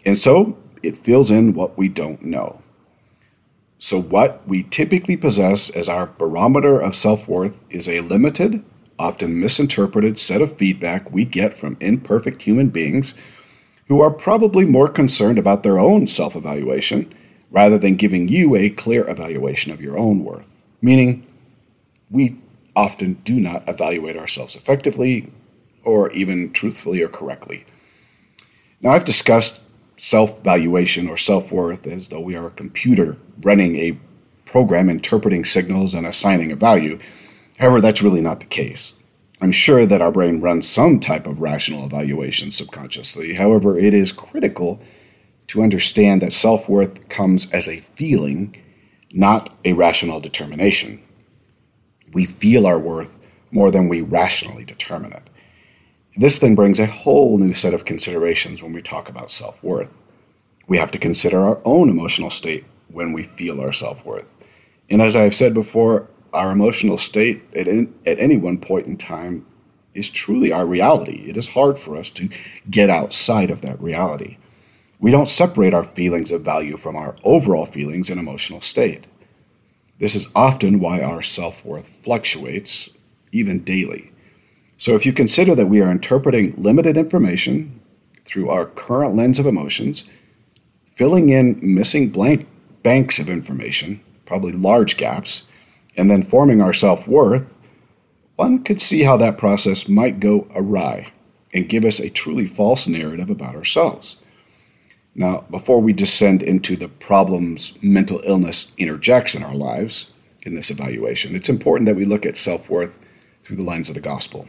and 0.04 0.16
so 0.16 0.56
it 0.82 0.96
fills 0.96 1.30
in 1.30 1.54
what 1.54 1.78
we 1.78 1.88
don't 1.88 2.22
know. 2.22 2.60
So, 3.78 4.00
what 4.00 4.46
we 4.46 4.64
typically 4.64 5.16
possess 5.16 5.70
as 5.70 5.88
our 5.88 6.06
barometer 6.06 6.78
of 6.80 6.96
self 6.96 7.28
worth 7.28 7.54
is 7.70 7.88
a 7.88 8.00
limited, 8.00 8.62
often 8.98 9.40
misinterpreted 9.40 10.18
set 10.18 10.42
of 10.42 10.56
feedback 10.56 11.10
we 11.10 11.24
get 11.24 11.56
from 11.56 11.78
imperfect 11.80 12.42
human 12.42 12.68
beings 12.68 13.14
who 13.88 14.00
are 14.00 14.10
probably 14.10 14.64
more 14.64 14.88
concerned 14.88 15.38
about 15.38 15.62
their 15.62 15.78
own 15.78 16.06
self 16.06 16.36
evaluation 16.36 17.12
rather 17.50 17.78
than 17.78 17.96
giving 17.96 18.28
you 18.28 18.56
a 18.56 18.70
clear 18.70 19.08
evaluation 19.08 19.72
of 19.72 19.80
your 19.80 19.98
own 19.98 20.24
worth. 20.24 20.54
Meaning, 20.82 21.26
we 22.10 22.36
often 22.76 23.14
do 23.24 23.34
not 23.34 23.68
evaluate 23.68 24.16
ourselves 24.16 24.56
effectively 24.56 25.30
or 25.84 26.10
even 26.12 26.52
truthfully 26.52 27.02
or 27.02 27.08
correctly. 27.08 27.64
Now, 28.80 28.90
I've 28.90 29.04
discussed 29.04 29.60
self 29.96 30.42
valuation 30.42 31.08
or 31.08 31.16
self 31.16 31.52
worth 31.52 31.86
as 31.86 32.08
though 32.08 32.20
we 32.20 32.36
are 32.36 32.46
a 32.46 32.50
computer 32.50 33.16
running 33.42 33.76
a 33.76 33.98
program 34.46 34.88
interpreting 34.90 35.44
signals 35.44 35.94
and 35.94 36.06
assigning 36.06 36.52
a 36.52 36.56
value. 36.56 36.98
However, 37.58 37.80
that's 37.80 38.02
really 38.02 38.20
not 38.20 38.40
the 38.40 38.46
case. 38.46 38.94
I'm 39.42 39.52
sure 39.52 39.86
that 39.86 40.02
our 40.02 40.10
brain 40.10 40.40
runs 40.40 40.68
some 40.68 41.00
type 41.00 41.26
of 41.26 41.40
rational 41.40 41.86
evaluation 41.86 42.50
subconsciously. 42.50 43.34
However, 43.34 43.78
it 43.78 43.94
is 43.94 44.12
critical 44.12 44.80
to 45.50 45.62
understand 45.62 46.22
that 46.22 46.32
self 46.32 46.68
worth 46.68 47.08
comes 47.08 47.50
as 47.52 47.68
a 47.68 47.80
feeling, 47.80 48.56
not 49.12 49.56
a 49.64 49.72
rational 49.72 50.20
determination 50.20 51.00
we 52.12 52.26
feel 52.26 52.66
our 52.66 52.78
worth 52.78 53.18
more 53.50 53.70
than 53.70 53.88
we 53.88 54.00
rationally 54.00 54.64
determine 54.64 55.12
it. 55.12 55.22
This 56.16 56.38
then 56.38 56.54
brings 56.54 56.80
a 56.80 56.86
whole 56.86 57.38
new 57.38 57.54
set 57.54 57.74
of 57.74 57.84
considerations 57.84 58.62
when 58.62 58.72
we 58.72 58.82
talk 58.82 59.08
about 59.08 59.30
self 59.30 59.62
worth. 59.62 59.96
We 60.68 60.76
have 60.78 60.90
to 60.92 60.98
consider 60.98 61.40
our 61.40 61.60
own 61.64 61.88
emotional 61.88 62.30
state 62.30 62.64
when 62.88 63.12
we 63.12 63.22
feel 63.22 63.60
our 63.60 63.72
self 63.72 64.04
worth. 64.04 64.28
And 64.88 65.00
as 65.00 65.14
I've 65.14 65.34
said 65.34 65.54
before, 65.54 66.08
our 66.32 66.52
emotional 66.52 66.98
state 66.98 67.42
at, 67.54 67.66
in, 67.68 67.92
at 68.06 68.18
any 68.18 68.36
one 68.36 68.58
point 68.58 68.86
in 68.86 68.96
time 68.96 69.46
is 69.94 70.10
truly 70.10 70.52
our 70.52 70.66
reality. 70.66 71.28
It 71.28 71.36
is 71.36 71.48
hard 71.48 71.78
for 71.78 71.96
us 71.96 72.10
to 72.10 72.28
get 72.70 72.90
outside 72.90 73.50
of 73.50 73.62
that 73.62 73.80
reality. 73.80 74.36
We 75.00 75.10
don't 75.10 75.28
separate 75.30 75.72
our 75.72 75.84
feelings 75.84 76.30
of 76.30 76.42
value 76.42 76.76
from 76.76 76.94
our 76.94 77.16
overall 77.24 77.64
feelings 77.64 78.10
and 78.10 78.20
emotional 78.20 78.60
state. 78.60 79.06
This 79.98 80.14
is 80.14 80.28
often 80.34 80.78
why 80.78 81.00
our 81.00 81.22
self 81.22 81.64
worth 81.64 81.88
fluctuates, 82.02 82.90
even 83.32 83.64
daily. 83.64 84.12
So, 84.76 84.94
if 84.94 85.06
you 85.06 85.12
consider 85.12 85.54
that 85.54 85.66
we 85.66 85.80
are 85.80 85.90
interpreting 85.90 86.54
limited 86.56 86.98
information 86.98 87.80
through 88.26 88.50
our 88.50 88.66
current 88.66 89.16
lens 89.16 89.38
of 89.38 89.46
emotions, 89.46 90.04
filling 90.96 91.30
in 91.30 91.58
missing 91.62 92.10
blank 92.10 92.46
banks 92.82 93.18
of 93.18 93.30
information, 93.30 94.00
probably 94.26 94.52
large 94.52 94.96
gaps, 94.98 95.44
and 95.96 96.10
then 96.10 96.22
forming 96.22 96.60
our 96.60 96.74
self 96.74 97.08
worth, 97.08 97.50
one 98.36 98.62
could 98.62 98.80
see 98.80 99.02
how 99.02 99.16
that 99.16 99.38
process 99.38 99.88
might 99.88 100.20
go 100.20 100.46
awry. 100.54 101.10
and 101.52 101.68
give 101.68 101.84
us 101.84 101.98
a 101.98 102.08
truly 102.08 102.46
false 102.46 102.86
narrative 102.86 103.28
about 103.28 103.56
ourselves. 103.56 104.16
Now, 105.14 105.44
before 105.50 105.80
we 105.80 105.92
descend 105.92 106.42
into 106.42 106.76
the 106.76 106.88
problems 106.88 107.72
mental 107.82 108.20
illness 108.24 108.72
interjects 108.78 109.34
in 109.34 109.42
our 109.42 109.54
lives 109.54 110.12
in 110.42 110.54
this 110.54 110.70
evaluation, 110.70 111.34
it's 111.34 111.48
important 111.48 111.86
that 111.86 111.96
we 111.96 112.04
look 112.04 112.24
at 112.24 112.36
self 112.36 112.70
worth 112.70 112.98
through 113.42 113.56
the 113.56 113.64
lens 113.64 113.88
of 113.88 113.96
the 113.96 114.00
gospel. 114.00 114.48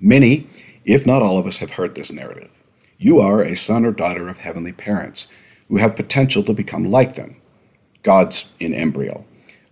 Many, 0.00 0.48
if 0.84 1.06
not 1.06 1.22
all 1.22 1.38
of 1.38 1.46
us, 1.46 1.58
have 1.58 1.70
heard 1.70 1.94
this 1.94 2.12
narrative. 2.12 2.50
You 2.98 3.20
are 3.20 3.42
a 3.42 3.54
son 3.54 3.84
or 3.84 3.92
daughter 3.92 4.28
of 4.28 4.38
heavenly 4.38 4.72
parents 4.72 5.28
who 5.68 5.76
have 5.76 5.96
potential 5.96 6.42
to 6.44 6.54
become 6.54 6.90
like 6.90 7.14
them. 7.14 7.36
God's 8.02 8.46
in 8.58 8.74
embryo. 8.74 9.24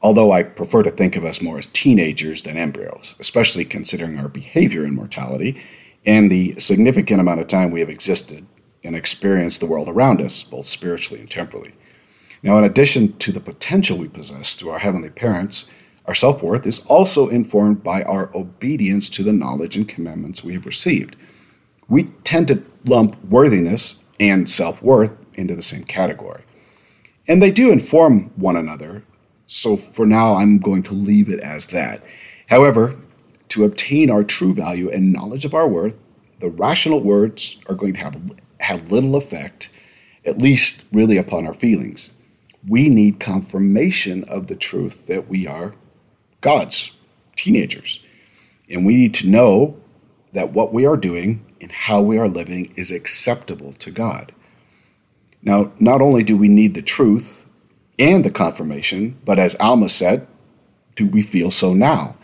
Although 0.02 0.32
I 0.32 0.42
prefer 0.42 0.82
to 0.82 0.90
think 0.90 1.16
of 1.16 1.24
us 1.24 1.42
more 1.42 1.58
as 1.58 1.66
teenagers 1.66 2.42
than 2.42 2.56
embryos, 2.56 3.14
especially 3.18 3.64
considering 3.64 4.18
our 4.18 4.28
behavior 4.28 4.84
in 4.84 4.94
mortality 4.94 5.60
and 6.06 6.30
the 6.30 6.58
significant 6.58 7.20
amount 7.20 7.40
of 7.40 7.48
time 7.48 7.70
we 7.70 7.80
have 7.80 7.90
existed 7.90 8.46
and 8.84 8.96
experience 8.96 9.58
the 9.58 9.66
world 9.66 9.88
around 9.88 10.20
us, 10.20 10.42
both 10.42 10.66
spiritually 10.66 11.20
and 11.20 11.30
temporally. 11.30 11.72
Now, 12.42 12.58
in 12.58 12.64
addition 12.64 13.12
to 13.18 13.32
the 13.32 13.40
potential 13.40 13.98
we 13.98 14.08
possess 14.08 14.54
through 14.54 14.70
our 14.70 14.78
heavenly 14.78 15.10
parents, 15.10 15.66
our 16.06 16.14
self 16.14 16.42
worth 16.42 16.66
is 16.66 16.80
also 16.86 17.28
informed 17.28 17.82
by 17.82 18.02
our 18.02 18.34
obedience 18.34 19.08
to 19.10 19.22
the 19.22 19.32
knowledge 19.32 19.76
and 19.76 19.88
commandments 19.88 20.42
we 20.42 20.54
have 20.54 20.66
received. 20.66 21.16
We 21.88 22.04
tend 22.24 22.48
to 22.48 22.62
lump 22.84 23.22
worthiness 23.24 23.96
and 24.18 24.48
self 24.48 24.82
worth 24.82 25.12
into 25.34 25.54
the 25.54 25.62
same 25.62 25.84
category. 25.84 26.42
And 27.28 27.42
they 27.42 27.50
do 27.50 27.70
inform 27.70 28.30
one 28.36 28.56
another, 28.56 29.02
so 29.46 29.76
for 29.76 30.06
now 30.06 30.34
I'm 30.34 30.58
going 30.58 30.82
to 30.84 30.94
leave 30.94 31.28
it 31.28 31.40
as 31.40 31.66
that. 31.66 32.02
However, 32.48 32.96
to 33.50 33.64
obtain 33.64 34.10
our 34.10 34.24
true 34.24 34.54
value 34.54 34.90
and 34.90 35.12
knowledge 35.12 35.44
of 35.44 35.54
our 35.54 35.68
worth, 35.68 35.94
the 36.40 36.50
rational 36.50 37.00
words 37.00 37.56
are 37.68 37.74
going 37.74 37.94
to 37.94 38.00
have, 38.00 38.16
have 38.60 38.92
little 38.92 39.16
effect, 39.16 39.70
at 40.24 40.38
least 40.38 40.84
really 40.92 41.16
upon 41.16 41.46
our 41.46 41.54
feelings. 41.54 42.10
We 42.68 42.88
need 42.88 43.20
confirmation 43.20 44.24
of 44.24 44.46
the 44.46 44.56
truth 44.56 45.06
that 45.06 45.28
we 45.28 45.46
are 45.46 45.74
God's 46.40 46.90
teenagers. 47.36 48.04
And 48.68 48.86
we 48.86 48.94
need 48.96 49.14
to 49.14 49.28
know 49.28 49.76
that 50.32 50.52
what 50.52 50.72
we 50.72 50.86
are 50.86 50.96
doing 50.96 51.44
and 51.60 51.72
how 51.72 52.00
we 52.00 52.18
are 52.18 52.28
living 52.28 52.72
is 52.76 52.90
acceptable 52.90 53.72
to 53.74 53.90
God. 53.90 54.32
Now, 55.42 55.72
not 55.80 56.02
only 56.02 56.22
do 56.22 56.36
we 56.36 56.48
need 56.48 56.74
the 56.74 56.82
truth 56.82 57.46
and 57.98 58.24
the 58.24 58.30
confirmation, 58.30 59.18
but 59.24 59.38
as 59.38 59.56
Alma 59.56 59.88
said, 59.88 60.26
do 60.96 61.06
we 61.06 61.22
feel 61.22 61.50
so 61.50 61.72
now? 61.74 62.16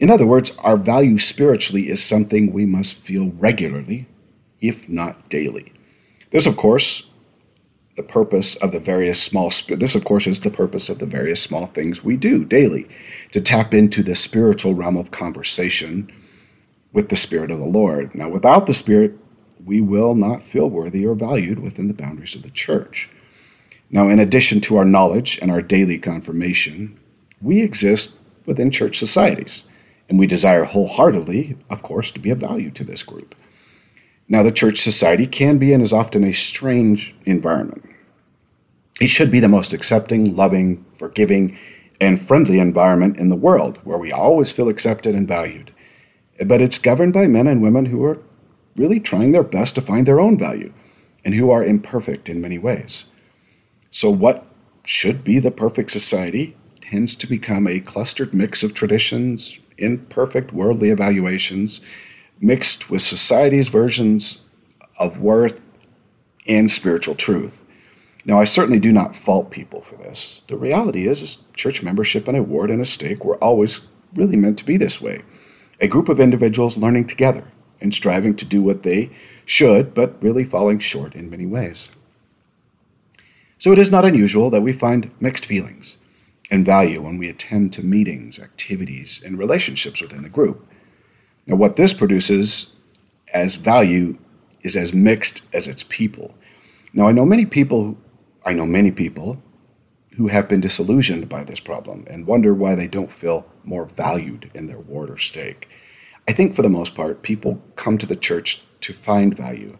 In 0.00 0.10
other 0.10 0.26
words, 0.26 0.52
our 0.58 0.76
value 0.76 1.18
spiritually 1.18 1.88
is 1.88 2.02
something 2.02 2.52
we 2.52 2.66
must 2.66 2.94
feel 2.94 3.30
regularly, 3.38 4.06
if 4.60 4.88
not 4.88 5.28
daily. 5.28 5.72
This, 6.30 6.46
of 6.46 6.56
course, 6.56 7.04
the 7.96 8.02
purpose 8.02 8.56
of 8.56 8.72
the 8.72 8.80
various 8.80 9.22
small 9.22 9.52
this 9.68 9.94
of 9.94 10.04
course 10.04 10.26
is 10.26 10.40
the 10.40 10.50
purpose 10.50 10.88
of 10.88 10.98
the 10.98 11.06
various 11.06 11.40
small 11.40 11.66
things 11.66 12.02
we 12.02 12.16
do 12.16 12.44
daily 12.44 12.88
to 13.30 13.40
tap 13.40 13.72
into 13.72 14.02
the 14.02 14.16
spiritual 14.16 14.74
realm 14.74 14.96
of 14.96 15.12
conversation 15.12 16.10
with 16.92 17.08
the 17.08 17.14
spirit 17.14 17.52
of 17.52 17.60
the 17.60 17.64
lord 17.64 18.12
now 18.12 18.28
without 18.28 18.66
the 18.66 18.74
spirit 18.74 19.16
we 19.64 19.80
will 19.80 20.14
not 20.14 20.42
feel 20.42 20.68
worthy 20.68 21.06
or 21.06 21.14
valued 21.14 21.58
within 21.58 21.88
the 21.88 21.94
boundaries 21.94 22.34
of 22.34 22.42
the 22.42 22.50
church. 22.50 23.08
Now, 23.90 24.08
in 24.08 24.18
addition 24.18 24.60
to 24.62 24.76
our 24.76 24.84
knowledge 24.84 25.38
and 25.40 25.50
our 25.50 25.62
daily 25.62 25.98
confirmation, 25.98 26.98
we 27.40 27.62
exist 27.62 28.14
within 28.46 28.70
church 28.70 28.98
societies, 28.98 29.64
and 30.08 30.18
we 30.18 30.26
desire 30.26 30.64
wholeheartedly, 30.64 31.56
of 31.70 31.82
course, 31.82 32.10
to 32.12 32.20
be 32.20 32.30
of 32.30 32.38
value 32.38 32.70
to 32.72 32.84
this 32.84 33.02
group. 33.02 33.34
Now, 34.28 34.42
the 34.42 34.52
church 34.52 34.80
society 34.80 35.26
can 35.26 35.58
be 35.58 35.72
and 35.72 35.82
is 35.82 35.92
often 35.92 36.24
a 36.24 36.32
strange 36.32 37.14
environment. 37.26 37.84
It 39.00 39.08
should 39.08 39.30
be 39.30 39.40
the 39.40 39.48
most 39.48 39.72
accepting, 39.72 40.34
loving, 40.36 40.84
forgiving, 40.96 41.58
and 42.00 42.20
friendly 42.20 42.58
environment 42.58 43.18
in 43.18 43.28
the 43.28 43.36
world 43.36 43.78
where 43.84 43.98
we 43.98 44.12
always 44.12 44.50
feel 44.50 44.68
accepted 44.68 45.14
and 45.14 45.28
valued. 45.28 45.72
But 46.46 46.62
it's 46.62 46.78
governed 46.78 47.12
by 47.12 47.26
men 47.26 47.46
and 47.46 47.62
women 47.62 47.86
who 47.86 48.04
are 48.04 48.18
really 48.76 48.98
trying 48.98 49.32
their 49.32 49.42
best 49.42 49.74
to 49.74 49.80
find 49.80 50.06
their 50.06 50.20
own 50.20 50.38
value 50.38 50.72
and 51.24 51.34
who 51.34 51.50
are 51.50 51.64
imperfect 51.64 52.28
in 52.28 52.40
many 52.40 52.58
ways. 52.58 53.04
So, 53.90 54.10
what 54.10 54.46
should 54.84 55.22
be 55.24 55.38
the 55.38 55.50
perfect 55.50 55.90
society 55.90 56.56
tends 56.80 57.14
to 57.16 57.26
become 57.26 57.66
a 57.66 57.80
clustered 57.80 58.34
mix 58.34 58.62
of 58.62 58.74
traditions, 58.74 59.58
imperfect 59.78 60.52
worldly 60.52 60.90
evaluations, 60.90 61.80
mixed 62.40 62.90
with 62.90 63.02
society's 63.02 63.68
versions 63.68 64.38
of 64.98 65.20
worth 65.20 65.60
and 66.46 66.70
spiritual 66.70 67.14
truth. 67.14 67.62
Now, 68.26 68.40
I 68.40 68.44
certainly 68.44 68.78
do 68.78 68.92
not 68.92 69.16
fault 69.16 69.50
people 69.50 69.82
for 69.82 69.96
this. 69.96 70.42
The 70.48 70.56
reality 70.56 71.08
is, 71.08 71.20
is 71.20 71.38
church 71.54 71.82
membership 71.82 72.26
and 72.26 72.36
a 72.36 72.42
ward 72.42 72.70
and 72.70 72.80
a 72.80 72.86
stake 72.86 73.24
were 73.24 73.36
always 73.36 73.80
really 74.14 74.36
meant 74.36 74.58
to 74.58 74.64
be 74.64 74.76
this 74.76 75.00
way 75.00 75.22
a 75.80 75.88
group 75.88 76.08
of 76.08 76.20
individuals 76.20 76.76
learning 76.76 77.06
together 77.06 77.44
and 77.80 77.92
striving 77.92 78.34
to 78.36 78.44
do 78.44 78.62
what 78.62 78.84
they 78.84 79.10
should, 79.44 79.92
but 79.92 80.22
really 80.22 80.44
falling 80.44 80.78
short 80.78 81.14
in 81.14 81.28
many 81.28 81.46
ways. 81.46 81.88
So 83.58 83.72
it 83.72 83.78
is 83.78 83.90
not 83.90 84.04
unusual 84.04 84.50
that 84.50 84.62
we 84.62 84.72
find 84.72 85.10
mixed 85.20 85.46
feelings 85.46 85.98
and 86.50 86.64
value 86.64 87.02
when 87.02 87.18
we 87.18 87.28
attend 87.28 87.72
to 87.72 87.82
meetings, 87.82 88.38
activities, 88.38 89.22
and 89.24 89.38
relationships 89.38 90.00
within 90.00 90.22
the 90.22 90.28
group. 90.28 90.66
Now, 91.46 91.56
what 91.56 91.76
this 91.76 91.92
produces 91.92 92.70
as 93.32 93.56
value 93.56 94.16
is 94.62 94.76
as 94.76 94.94
mixed 94.94 95.42
as 95.52 95.66
its 95.66 95.84
people. 95.88 96.34
Now, 96.92 97.06
I 97.06 97.12
know 97.12 97.26
many 97.26 97.44
people, 97.44 97.96
I 98.46 98.54
know 98.54 98.66
many 98.66 98.90
people 98.90 99.42
who 100.16 100.28
have 100.28 100.48
been 100.48 100.60
disillusioned 100.60 101.28
by 101.28 101.44
this 101.44 101.60
problem 101.60 102.04
and 102.08 102.26
wonder 102.26 102.54
why 102.54 102.74
they 102.74 102.86
don't 102.86 103.12
feel 103.12 103.46
more 103.64 103.86
valued 103.86 104.50
in 104.54 104.66
their 104.66 104.78
ward 104.78 105.10
or 105.10 105.18
stake. 105.18 105.68
I 106.28 106.32
think 106.32 106.54
for 106.54 106.62
the 106.62 106.68
most 106.68 106.94
part, 106.94 107.22
people 107.22 107.60
come 107.76 107.98
to 107.98 108.06
the 108.06 108.16
church 108.16 108.62
to 108.80 108.92
find 108.92 109.36
value. 109.36 109.76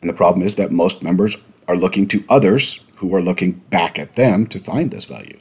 And 0.00 0.08
the 0.08 0.14
problem 0.14 0.46
is 0.46 0.54
that 0.54 0.70
most 0.70 1.02
members 1.02 1.36
are 1.68 1.76
looking 1.76 2.06
to 2.08 2.24
others 2.28 2.80
who 2.94 3.14
are 3.14 3.22
looking 3.22 3.52
back 3.52 3.98
at 3.98 4.14
them 4.14 4.46
to 4.46 4.58
find 4.60 4.90
this 4.90 5.04
value. 5.04 5.38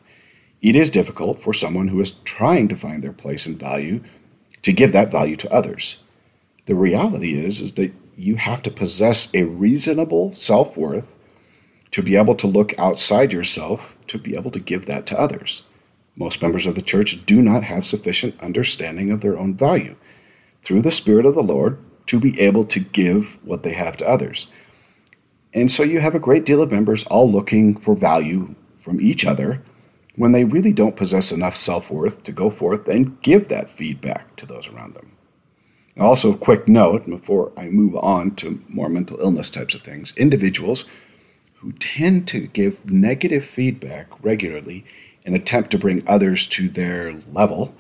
It 0.62 0.76
is 0.76 0.90
difficult 0.90 1.42
for 1.42 1.54
someone 1.54 1.88
who 1.88 2.02
is 2.02 2.12
trying 2.24 2.70
to 2.70 2.76
find 2.76 3.04
their 3.04 3.14
place 3.14 3.46
and 3.46 3.60
value 3.60 4.02
to 4.64 4.74
give 4.74 4.92
that 4.94 5.12
value 5.12 5.36
to 5.38 5.54
others. 5.54 5.98
The 6.66 6.76
reality 6.76 7.36
is, 7.36 7.62
is 7.62 7.74
that 7.74 7.94
you 8.18 8.36
have 8.36 8.62
to 8.64 8.72
possess 8.72 9.28
a 9.34 9.44
reasonable 9.44 10.34
self 10.34 10.76
worth 10.78 11.16
to 11.92 12.02
be 12.02 12.16
able 12.16 12.36
to 12.36 12.48
look 12.48 12.78
outside 12.80 13.32
yourself 13.32 13.96
to 14.08 14.18
be 14.18 14.36
able 14.36 14.52
to 14.52 14.60
give 14.60 14.86
that 14.88 15.06
to 15.06 15.20
others. 15.20 15.64
Most 16.16 16.42
members 16.42 16.66
of 16.66 16.76
the 16.76 16.82
church 16.82 17.26
do 17.26 17.42
not 17.42 17.64
have 17.64 17.86
sufficient 17.86 18.40
understanding 18.40 19.12
of 19.12 19.22
their 19.22 19.38
own 19.38 19.56
value 19.56 19.96
through 20.64 20.82
the 20.82 20.92
Spirit 20.92 21.26
of 21.26 21.36
the 21.36 21.44
Lord 21.44 21.78
to 22.08 22.20
be 22.20 22.40
able 22.40 22.66
to 22.66 22.80
give 22.80 23.38
what 23.44 23.64
they 23.64 23.74
have 23.74 23.98
to 23.98 24.08
others. 24.08 24.48
And 25.54 25.72
so 25.72 25.84
you 25.84 26.00
have 26.00 26.16
a 26.16 26.20
great 26.20 26.46
deal 26.46 26.62
of 26.62 26.72
members 26.72 27.04
all 27.06 27.32
looking 27.32 27.76
for 27.78 27.96
value 27.96 28.56
from 28.80 29.00
each 29.00 29.26
other 29.26 29.62
when 30.16 30.32
they 30.32 30.44
really 30.44 30.74
don't 30.74 30.96
possess 30.96 31.32
enough 31.32 31.56
self 31.56 31.90
worth 31.90 32.24
to 32.24 32.32
go 32.32 32.50
forth 32.50 32.88
and 32.88 33.22
give 33.22 33.48
that 33.48 33.70
feedback 33.70 34.36
to 34.36 34.46
those 34.46 34.68
around 34.68 34.96
them. 34.96 35.12
Also, 36.00 36.34
a 36.34 36.38
quick 36.38 36.68
note 36.68 37.06
before 37.06 37.52
I 37.56 37.68
move 37.68 37.96
on 37.96 38.36
to 38.36 38.62
more 38.68 38.90
mental 38.90 39.20
illness 39.20 39.50
types 39.50 39.76
of 39.76 39.82
things 39.82 40.14
individuals 40.18 40.86
who 41.56 41.72
tend 41.74 42.28
to 42.28 42.48
give 42.48 42.90
negative 42.90 43.46
feedback 43.46 44.08
regularly 44.24 44.86
and 45.26 45.36
attempt 45.36 45.72
to 45.72 45.78
bring 45.78 46.04
others 46.08 46.46
to 46.48 46.68
their 46.68 47.16
level 47.32 47.74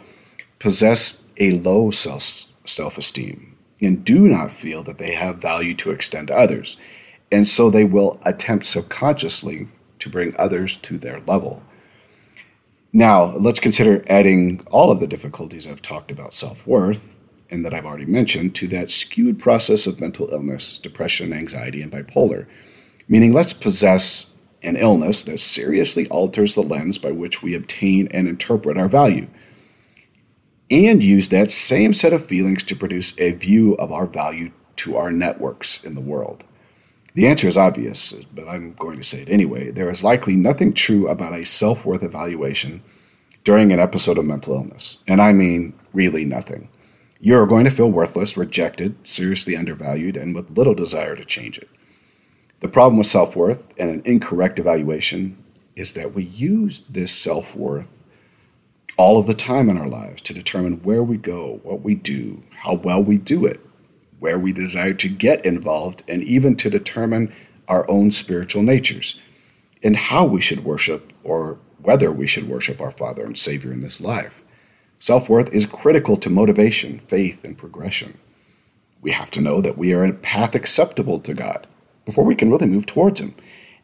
possess 0.63 1.21
a 1.37 1.51
low 1.59 1.91
self 1.91 2.97
esteem 2.97 3.53
and 3.81 4.05
do 4.05 4.29
not 4.29 4.49
feel 4.49 4.81
that 4.83 4.97
they 4.97 5.13
have 5.13 5.37
value 5.37 5.73
to 5.75 5.91
extend 5.91 6.29
to 6.29 6.37
others. 6.37 6.77
And 7.33 7.45
so 7.45 7.69
they 7.69 7.83
will 7.83 8.17
attempt 8.23 8.65
subconsciously 8.65 9.67
to 9.99 10.09
bring 10.09 10.33
others 10.39 10.77
to 10.77 10.97
their 10.97 11.19
level. 11.27 11.61
Now, 12.95 13.35
let's 13.37 13.59
consider 13.59 14.03
adding 14.07 14.65
all 14.69 14.91
of 14.91 14.99
the 14.99 15.07
difficulties 15.07 15.67
I've 15.67 15.81
talked 15.81 16.11
about 16.11 16.35
self 16.35 16.67
worth 16.67 17.15
and 17.49 17.65
that 17.65 17.73
I've 17.73 17.87
already 17.87 18.05
mentioned 18.05 18.53
to 18.55 18.67
that 18.67 18.91
skewed 18.91 19.39
process 19.39 19.87
of 19.87 19.99
mental 19.99 20.29
illness, 20.31 20.77
depression, 20.77 21.33
anxiety, 21.33 21.81
and 21.81 21.91
bipolar. 21.91 22.45
Meaning, 23.07 23.33
let's 23.33 23.51
possess 23.51 24.27
an 24.61 24.75
illness 24.75 25.23
that 25.23 25.39
seriously 25.39 26.07
alters 26.09 26.53
the 26.53 26.61
lens 26.61 26.99
by 26.99 27.11
which 27.11 27.41
we 27.41 27.55
obtain 27.55 28.07
and 28.11 28.27
interpret 28.27 28.77
our 28.77 28.87
value 28.87 29.27
and 30.69 31.03
use 31.03 31.29
that 31.29 31.51
same 31.51 31.93
set 31.93 32.13
of 32.13 32.25
feelings 32.25 32.63
to 32.63 32.75
produce 32.75 33.13
a 33.19 33.31
view 33.31 33.73
of 33.75 33.91
our 33.91 34.05
value 34.05 34.51
to 34.77 34.97
our 34.97 35.11
networks 35.11 35.83
in 35.83 35.95
the 35.95 36.01
world? 36.01 36.43
The 37.15 37.27
answer 37.27 37.47
is 37.47 37.57
obvious, 37.57 38.13
but 38.33 38.47
I'm 38.47 38.73
going 38.73 38.97
to 38.97 39.03
say 39.03 39.21
it 39.21 39.29
anyway. 39.29 39.69
There 39.69 39.91
is 39.91 40.03
likely 40.03 40.35
nothing 40.35 40.73
true 40.73 41.07
about 41.07 41.33
a 41.33 41.45
self 41.45 41.85
worth 41.85 42.01
evaluation 42.01 42.81
during 43.43 43.71
an 43.71 43.79
episode 43.79 44.17
of 44.17 44.25
mental 44.25 44.55
illness. 44.55 44.97
And 45.07 45.21
I 45.21 45.33
mean 45.33 45.73
really 45.93 46.25
nothing. 46.25 46.69
You 47.19 47.37
are 47.37 47.45
going 47.45 47.65
to 47.65 47.71
feel 47.71 47.91
worthless, 47.91 48.35
rejected, 48.35 48.95
seriously 49.07 49.55
undervalued, 49.55 50.17
and 50.17 50.33
with 50.33 50.57
little 50.57 50.73
desire 50.73 51.15
to 51.15 51.23
change 51.23 51.57
it. 51.57 51.69
The 52.61 52.67
problem 52.67 52.97
with 52.97 53.07
self 53.07 53.35
worth 53.35 53.63
and 53.77 53.89
an 53.89 54.01
incorrect 54.05 54.57
evaluation 54.57 55.37
is 55.75 55.93
that 55.93 56.15
we 56.15 56.23
use 56.23 56.81
this 56.89 57.11
self 57.11 57.55
worth 57.55 58.03
all 58.97 59.19
of 59.19 59.27
the 59.27 59.33
time 59.33 59.69
in 59.69 59.77
our 59.77 59.87
lives 59.87 60.21
to 60.23 60.33
determine 60.33 60.81
where 60.83 61.03
we 61.03 61.17
go, 61.17 61.59
what 61.63 61.81
we 61.81 61.93
do, 61.93 62.41
how 62.51 62.73
well 62.73 63.03
we 63.03 63.17
do 63.17 63.45
it, 63.45 63.59
where 64.23 64.39
we 64.39 64.53
desire 64.53 64.93
to 64.93 65.09
get 65.09 65.45
involved, 65.45 66.01
and 66.07 66.23
even 66.23 66.55
to 66.55 66.69
determine 66.69 67.29
our 67.67 67.85
own 67.91 68.09
spiritual 68.09 68.63
natures 68.63 69.19
and 69.83 69.97
how 69.97 70.23
we 70.23 70.39
should 70.39 70.63
worship 70.63 71.11
or 71.25 71.59
whether 71.79 72.09
we 72.09 72.25
should 72.25 72.47
worship 72.47 72.79
our 72.79 72.91
Father 72.91 73.25
and 73.25 73.37
Savior 73.37 73.73
in 73.73 73.81
this 73.81 73.99
life. 73.99 74.41
Self 74.99 75.27
worth 75.27 75.51
is 75.53 75.65
critical 75.65 76.15
to 76.15 76.29
motivation, 76.29 76.99
faith, 76.99 77.43
and 77.43 77.57
progression. 77.57 78.17
We 79.01 79.11
have 79.11 79.29
to 79.31 79.41
know 79.41 79.59
that 79.59 79.77
we 79.77 79.91
are 79.91 80.05
a 80.05 80.13
path 80.13 80.55
acceptable 80.55 81.19
to 81.19 81.33
God 81.33 81.67
before 82.05 82.23
we 82.23 82.33
can 82.33 82.49
really 82.49 82.67
move 82.67 82.85
towards 82.85 83.19
Him. 83.19 83.35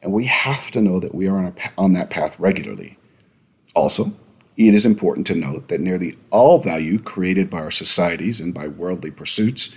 And 0.01 0.13
we 0.13 0.23
have 0.23 0.71
to 0.71 0.81
know 0.81 1.01
that 1.01 1.13
we 1.13 1.27
are 1.27 1.35
on, 1.35 1.47
a, 1.47 1.53
on 1.77 1.91
that 1.95 2.11
path 2.11 2.39
regularly. 2.39 2.97
Also, 3.75 4.13
it 4.55 4.73
is 4.73 4.85
important 4.85 5.27
to 5.27 5.35
note 5.35 5.67
that 5.67 5.81
nearly 5.81 6.17
all 6.29 6.59
value 6.59 6.97
created 6.97 7.49
by 7.49 7.59
our 7.59 7.71
societies 7.71 8.39
and 8.39 8.53
by 8.53 8.69
worldly 8.69 9.11
pursuits 9.11 9.71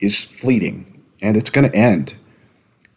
is 0.00 0.22
fleeting, 0.22 1.02
and 1.22 1.36
it's 1.36 1.50
going 1.50 1.70
to 1.70 1.76
end. 1.76 2.14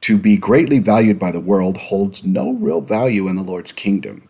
To 0.01 0.17
be 0.17 0.37
greatly 0.37 0.79
valued 0.79 1.19
by 1.19 1.31
the 1.31 1.39
world 1.39 1.77
holds 1.77 2.23
no 2.23 2.51
real 2.51 2.81
value 2.81 3.27
in 3.27 3.35
the 3.35 3.43
Lord's 3.43 3.71
kingdom, 3.71 4.27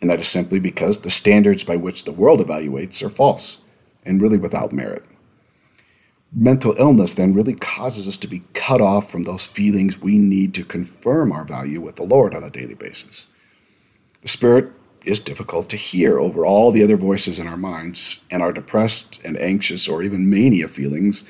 and 0.00 0.10
that 0.10 0.20
is 0.20 0.28
simply 0.28 0.58
because 0.58 0.98
the 0.98 1.10
standards 1.10 1.64
by 1.64 1.76
which 1.76 2.04
the 2.04 2.12
world 2.12 2.40
evaluates 2.40 3.02
are 3.02 3.10
false 3.10 3.58
and 4.04 4.20
really 4.20 4.36
without 4.36 4.72
merit. 4.72 5.04
Mental 6.36 6.74
illness 6.78 7.14
then 7.14 7.32
really 7.32 7.54
causes 7.54 8.08
us 8.08 8.16
to 8.16 8.26
be 8.26 8.42
cut 8.54 8.80
off 8.80 9.08
from 9.08 9.22
those 9.22 9.46
feelings 9.46 10.00
we 10.00 10.18
need 10.18 10.52
to 10.54 10.64
confirm 10.64 11.30
our 11.30 11.44
value 11.44 11.80
with 11.80 11.96
the 11.96 12.02
Lord 12.02 12.34
on 12.34 12.42
a 12.42 12.50
daily 12.50 12.74
basis. 12.74 13.28
The 14.22 14.28
Spirit 14.28 14.72
is 15.04 15.20
difficult 15.20 15.68
to 15.68 15.76
hear 15.76 16.18
over 16.18 16.44
all 16.44 16.72
the 16.72 16.82
other 16.82 16.96
voices 16.96 17.38
in 17.38 17.46
our 17.46 17.56
minds, 17.56 18.20
and 18.30 18.42
our 18.42 18.52
depressed 18.52 19.20
and 19.24 19.38
anxious 19.38 19.86
or 19.86 20.02
even 20.02 20.28
mania 20.28 20.66
feelings 20.66 21.24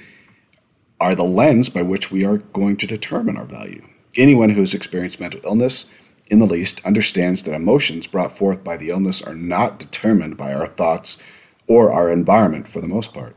are 1.04 1.14
the 1.14 1.22
lens 1.22 1.68
by 1.68 1.82
which 1.82 2.10
we 2.10 2.24
are 2.24 2.38
going 2.38 2.78
to 2.78 2.86
determine 2.86 3.36
our 3.36 3.44
value. 3.44 3.86
Anyone 4.16 4.48
who 4.48 4.60
has 4.60 4.72
experienced 4.72 5.20
mental 5.20 5.38
illness 5.44 5.84
in 6.28 6.38
the 6.38 6.46
least 6.46 6.80
understands 6.86 7.42
that 7.42 7.54
emotions 7.54 8.06
brought 8.06 8.34
forth 8.34 8.64
by 8.64 8.78
the 8.78 8.88
illness 8.88 9.20
are 9.20 9.34
not 9.34 9.78
determined 9.78 10.38
by 10.38 10.54
our 10.54 10.66
thoughts 10.66 11.18
or 11.66 11.92
our 11.92 12.10
environment 12.10 12.66
for 12.66 12.80
the 12.80 12.88
most 12.88 13.12
part. 13.12 13.36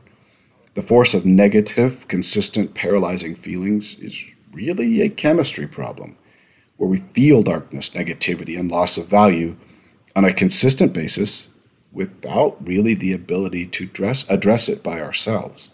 The 0.72 0.80
force 0.80 1.12
of 1.12 1.26
negative, 1.26 2.08
consistent, 2.08 2.72
paralyzing 2.72 3.34
feelings 3.34 3.96
is 3.96 4.24
really 4.50 5.02
a 5.02 5.10
chemistry 5.10 5.66
problem 5.66 6.16
where 6.78 6.88
we 6.88 7.00
feel 7.12 7.42
darkness, 7.42 7.90
negativity, 7.90 8.58
and 8.58 8.70
loss 8.70 8.96
of 8.96 9.08
value 9.08 9.54
on 10.16 10.24
a 10.24 10.32
consistent 10.32 10.94
basis 10.94 11.50
without 11.92 12.66
really 12.66 12.94
the 12.94 13.12
ability 13.12 13.66
to 13.66 13.84
dress, 13.84 14.24
address 14.30 14.70
it 14.70 14.82
by 14.82 15.02
ourselves. 15.02 15.68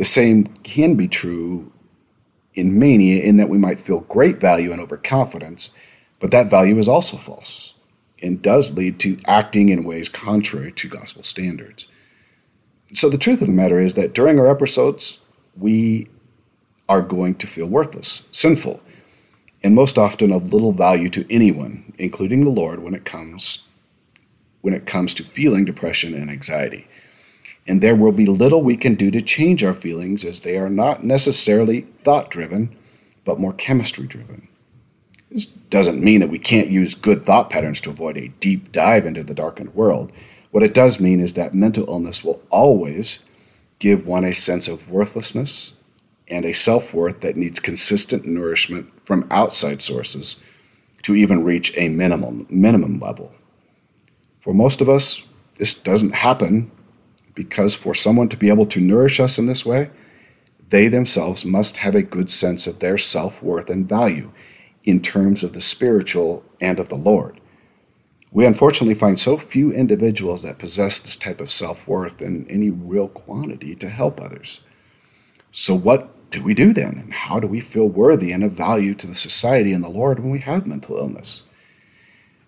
The 0.00 0.06
same 0.06 0.46
can 0.62 0.94
be 0.94 1.08
true 1.08 1.70
in 2.54 2.78
mania, 2.78 3.22
in 3.22 3.36
that 3.36 3.50
we 3.50 3.58
might 3.58 3.78
feel 3.78 4.00
great 4.08 4.40
value 4.40 4.72
and 4.72 4.80
overconfidence, 4.80 5.72
but 6.20 6.30
that 6.30 6.48
value 6.48 6.78
is 6.78 6.88
also 6.88 7.18
false 7.18 7.74
and 8.22 8.40
does 8.40 8.72
lead 8.72 8.98
to 9.00 9.18
acting 9.26 9.68
in 9.68 9.84
ways 9.84 10.08
contrary 10.08 10.72
to 10.72 10.88
gospel 10.88 11.22
standards. 11.22 11.86
So, 12.94 13.10
the 13.10 13.18
truth 13.18 13.42
of 13.42 13.46
the 13.46 13.52
matter 13.52 13.78
is 13.78 13.92
that 13.92 14.14
during 14.14 14.38
our 14.38 14.46
episodes, 14.46 15.18
we 15.58 16.08
are 16.88 17.02
going 17.02 17.34
to 17.34 17.46
feel 17.46 17.66
worthless, 17.66 18.22
sinful, 18.32 18.80
and 19.62 19.74
most 19.74 19.98
often 19.98 20.32
of 20.32 20.50
little 20.50 20.72
value 20.72 21.10
to 21.10 21.26
anyone, 21.30 21.92
including 21.98 22.44
the 22.46 22.50
Lord, 22.50 22.82
when 22.82 22.94
it 22.94 23.04
comes 23.04 23.60
when 24.62 24.72
it 24.72 24.86
comes 24.86 25.12
to 25.12 25.24
feeling 25.24 25.66
depression 25.66 26.14
and 26.14 26.30
anxiety 26.30 26.88
and 27.66 27.80
there 27.80 27.96
will 27.96 28.12
be 28.12 28.26
little 28.26 28.62
we 28.62 28.76
can 28.76 28.94
do 28.94 29.10
to 29.10 29.22
change 29.22 29.62
our 29.62 29.74
feelings 29.74 30.24
as 30.24 30.40
they 30.40 30.56
are 30.56 30.70
not 30.70 31.04
necessarily 31.04 31.82
thought 32.02 32.30
driven, 32.30 32.74
but 33.24 33.38
more 33.38 33.52
chemistry 33.52 34.06
driven. 34.06 34.48
This 35.30 35.46
doesn't 35.46 36.02
mean 36.02 36.20
that 36.20 36.30
we 36.30 36.38
can't 36.38 36.70
use 36.70 36.94
good 36.94 37.24
thought 37.24 37.50
patterns 37.50 37.80
to 37.82 37.90
avoid 37.90 38.16
a 38.16 38.28
deep 38.40 38.72
dive 38.72 39.06
into 39.06 39.22
the 39.22 39.34
darkened 39.34 39.74
world. 39.74 40.12
What 40.50 40.64
it 40.64 40.74
does 40.74 40.98
mean 40.98 41.20
is 41.20 41.34
that 41.34 41.54
mental 41.54 41.88
illness 41.88 42.24
will 42.24 42.42
always 42.50 43.20
give 43.78 44.06
one 44.06 44.24
a 44.24 44.34
sense 44.34 44.66
of 44.66 44.90
worthlessness 44.90 45.74
and 46.26 46.44
a 46.44 46.52
self 46.52 46.92
worth 46.92 47.20
that 47.20 47.36
needs 47.36 47.60
consistent 47.60 48.24
nourishment 48.24 48.90
from 49.04 49.26
outside 49.30 49.82
sources 49.82 50.36
to 51.02 51.14
even 51.14 51.44
reach 51.44 51.76
a 51.76 51.88
minimum, 51.88 52.46
minimum 52.50 52.98
level. 52.98 53.32
For 54.40 54.52
most 54.52 54.80
of 54.80 54.88
us, 54.88 55.22
this 55.58 55.74
doesn't 55.74 56.14
happen 56.14 56.70
because 57.34 57.74
for 57.74 57.94
someone 57.94 58.28
to 58.28 58.36
be 58.36 58.48
able 58.48 58.66
to 58.66 58.80
nourish 58.80 59.20
us 59.20 59.38
in 59.38 59.46
this 59.46 59.64
way, 59.64 59.90
they 60.68 60.88
themselves 60.88 61.44
must 61.44 61.76
have 61.78 61.94
a 61.94 62.02
good 62.02 62.30
sense 62.30 62.66
of 62.66 62.78
their 62.78 62.98
self 62.98 63.42
worth 63.42 63.70
and 63.70 63.88
value 63.88 64.30
in 64.84 65.00
terms 65.00 65.44
of 65.44 65.52
the 65.52 65.60
spiritual 65.60 66.44
and 66.60 66.78
of 66.78 66.88
the 66.88 66.96
Lord. 66.96 67.40
We 68.32 68.46
unfortunately 68.46 68.94
find 68.94 69.18
so 69.18 69.36
few 69.36 69.72
individuals 69.72 70.42
that 70.42 70.58
possess 70.58 71.00
this 71.00 71.16
type 71.16 71.40
of 71.40 71.50
self 71.50 71.86
worth 71.88 72.22
in 72.22 72.48
any 72.48 72.70
real 72.70 73.08
quantity 73.08 73.74
to 73.76 73.88
help 73.88 74.20
others. 74.20 74.60
So, 75.50 75.74
what 75.74 76.30
do 76.30 76.42
we 76.42 76.54
do 76.54 76.72
then? 76.72 76.98
And 76.98 77.12
how 77.12 77.40
do 77.40 77.48
we 77.48 77.60
feel 77.60 77.88
worthy 77.88 78.30
and 78.30 78.44
of 78.44 78.52
value 78.52 78.94
to 78.94 79.06
the 79.08 79.16
society 79.16 79.72
and 79.72 79.82
the 79.82 79.88
Lord 79.88 80.20
when 80.20 80.30
we 80.30 80.38
have 80.40 80.66
mental 80.66 80.96
illness? 80.96 81.42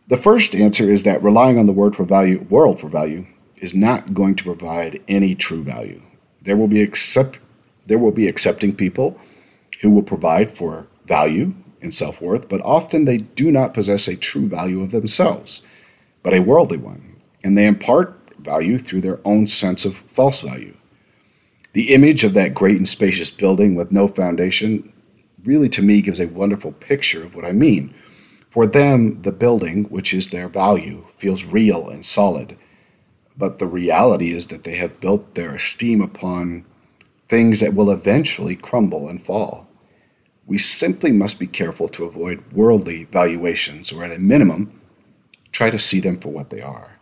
The 0.07 0.17
first 0.17 0.55
answer 0.55 0.91
is 0.91 1.03
that 1.03 1.23
relying 1.23 1.59
on 1.59 1.67
the 1.67 1.73
word 1.73 1.97
for 1.97 2.05
value, 2.05 2.47
world 2.49 2.81
for 2.81 2.89
value, 2.89 3.27
is 3.63 3.73
not 3.73 4.13
going 4.13 4.35
to 4.35 4.45
provide 4.45 5.01
any 5.09 5.35
true 5.35 5.63
value. 5.63 6.03
There 6.43 6.57
will 6.57 6.69
be 6.69 6.83
accept 6.83 7.39
there 7.87 7.99
will 7.99 8.13
be 8.13 8.29
accepting 8.29 8.77
people 8.77 9.19
who 9.81 9.91
will 9.91 10.03
provide 10.03 10.53
for 10.53 10.87
value 11.07 11.53
and 11.81 11.93
self-worth, 11.93 12.49
but 12.49 12.61
often 12.61 13.05
they 13.05 13.19
do 13.19 13.51
not 13.51 13.75
possess 13.75 14.07
a 14.07 14.15
true 14.15 14.49
value 14.49 14.83
of 14.83 14.93
themselves, 14.93 15.63
but 16.23 16.33
a 16.33 16.41
worldly 16.41 16.77
one, 16.77 17.17
and 17.43 17.59
they 17.59 17.67
impart 17.67 18.17
value 18.39 18.79
through 18.79 19.01
their 19.01 19.19
own 19.25 19.49
sense 19.49 19.85
of 19.85 19.97
false 19.97 20.43
value. 20.43 20.77
The 21.73 21.93
image 21.93 22.23
of 22.23 22.35
that 22.35 22.55
great 22.55 22.77
and 22.77 22.89
spacious 22.89 23.33
building 23.33 23.75
with 23.75 23.91
no 23.91 24.07
foundation 24.07 24.93
really 25.45 25.69
to 25.71 25.83
me 25.83 26.03
gives 26.03 26.21
a 26.21 26.27
wonderful 26.27 26.73
picture 26.73 27.25
of 27.25 27.35
what 27.35 27.45
I 27.45 27.53
mean. 27.53 27.93
For 28.51 28.67
them, 28.67 29.21
the 29.23 29.33
building, 29.33 29.85
which 29.85 30.15
is 30.15 30.29
their 30.29 30.49
value, 30.49 31.05
feels 31.19 31.45
real 31.45 31.89
and 31.89 32.07
solid 32.07 32.57
but 33.37 33.59
the 33.59 33.67
reality 33.67 34.33
is 34.33 34.49
that 34.49 34.65
they 34.65 34.77
have 34.77 35.01
built 35.01 35.35
their 35.35 35.55
esteem 35.55 36.01
upon 36.01 36.65
things 37.29 37.61
that 37.61 37.75
will 37.75 37.91
eventually 37.91 38.57
crumble 38.57 39.09
and 39.09 39.25
fall. 39.25 39.67
We 40.47 40.59
simply 40.59 41.13
must 41.13 41.39
be 41.39 41.47
careful 41.47 41.89
to 41.91 42.05
avoid 42.05 42.53
worldly 42.53 43.05
valuations, 43.05 43.93
or 43.93 44.05
at 44.05 44.13
a 44.13 44.19
minimum, 44.19 44.81
try 45.53 45.71
to 45.71 45.79
see 45.79 46.01
them 46.01 46.19
for 46.19 46.29
what 46.29 46.51
they 46.51 46.61
are. 46.61 46.99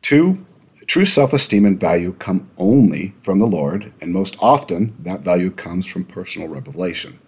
Two, 0.00 0.46
true 0.86 1.04
self 1.04 1.32
esteem 1.32 1.66
and 1.66 1.78
value 1.78 2.14
come 2.14 2.48
only 2.56 3.14
from 3.22 3.38
the 3.38 3.46
Lord, 3.46 3.92
and 4.00 4.12
most 4.12 4.36
often 4.40 4.96
that 5.00 5.20
value 5.20 5.50
comes 5.50 5.86
from 5.86 6.04
personal 6.04 6.48
revelation. 6.48 7.18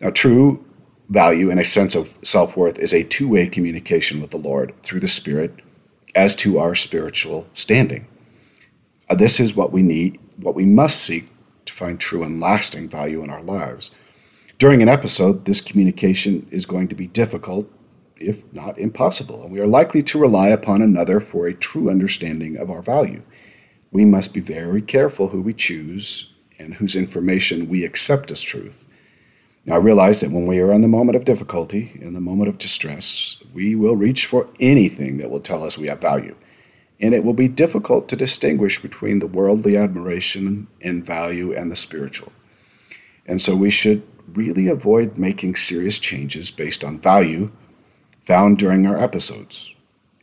Now, 0.00 0.10
true 0.10 0.64
value 1.08 1.50
and 1.50 1.60
a 1.60 1.64
sense 1.64 1.94
of 1.94 2.16
self 2.22 2.56
worth 2.56 2.78
is 2.78 2.94
a 2.94 3.02
two 3.02 3.28
way 3.28 3.48
communication 3.48 4.20
with 4.20 4.30
the 4.30 4.38
Lord 4.38 4.72
through 4.82 5.00
the 5.00 5.08
Spirit 5.08 5.60
as 6.14 6.34
to 6.36 6.58
our 6.58 6.74
spiritual 6.74 7.46
standing. 7.54 8.06
Uh, 9.08 9.14
this 9.14 9.38
is 9.40 9.54
what 9.54 9.72
we 9.72 9.82
need, 9.82 10.18
what 10.36 10.54
we 10.54 10.64
must 10.64 11.02
seek 11.02 11.28
to 11.64 11.72
find 11.72 11.98
true 11.98 12.22
and 12.22 12.40
lasting 12.40 12.88
value 12.88 13.22
in 13.22 13.30
our 13.30 13.42
lives. 13.42 13.90
During 14.58 14.80
an 14.80 14.88
episode, 14.88 15.44
this 15.44 15.60
communication 15.60 16.46
is 16.50 16.64
going 16.64 16.88
to 16.88 16.94
be 16.94 17.06
difficult, 17.06 17.70
if 18.16 18.42
not 18.54 18.78
impossible, 18.78 19.42
and 19.42 19.52
we 19.52 19.60
are 19.60 19.66
likely 19.66 20.02
to 20.04 20.18
rely 20.18 20.48
upon 20.48 20.80
another 20.80 21.20
for 21.20 21.46
a 21.46 21.54
true 21.54 21.90
understanding 21.90 22.56
of 22.56 22.70
our 22.70 22.82
value. 22.82 23.22
We 23.92 24.04
must 24.04 24.32
be 24.32 24.40
very 24.40 24.80
careful 24.80 25.28
who 25.28 25.42
we 25.42 25.52
choose 25.52 26.32
and 26.58 26.74
whose 26.74 26.96
information 26.96 27.68
we 27.68 27.84
accept 27.84 28.30
as 28.30 28.40
truth. 28.40 28.86
I 29.70 29.76
realize 29.76 30.20
that 30.20 30.30
when 30.30 30.46
we 30.46 30.60
are 30.60 30.72
in 30.72 30.82
the 30.82 30.88
moment 30.88 31.16
of 31.16 31.24
difficulty, 31.24 31.98
in 32.00 32.12
the 32.14 32.20
moment 32.20 32.48
of 32.48 32.58
distress, 32.58 33.36
we 33.52 33.74
will 33.74 33.96
reach 33.96 34.26
for 34.26 34.48
anything 34.60 35.18
that 35.18 35.30
will 35.30 35.40
tell 35.40 35.64
us 35.64 35.76
we 35.76 35.88
have 35.88 36.00
value. 36.00 36.36
And 37.00 37.14
it 37.14 37.24
will 37.24 37.34
be 37.34 37.48
difficult 37.48 38.08
to 38.08 38.16
distinguish 38.16 38.80
between 38.80 39.18
the 39.18 39.26
worldly 39.26 39.76
admiration 39.76 40.68
and 40.80 41.04
value 41.04 41.52
and 41.52 41.70
the 41.70 41.76
spiritual. 41.76 42.32
And 43.26 43.42
so 43.42 43.56
we 43.56 43.70
should 43.70 44.02
really 44.34 44.68
avoid 44.68 45.18
making 45.18 45.56
serious 45.56 45.98
changes 45.98 46.50
based 46.50 46.84
on 46.84 47.00
value 47.00 47.50
found 48.24 48.58
during 48.58 48.86
our 48.86 48.98
episodes. 48.98 49.72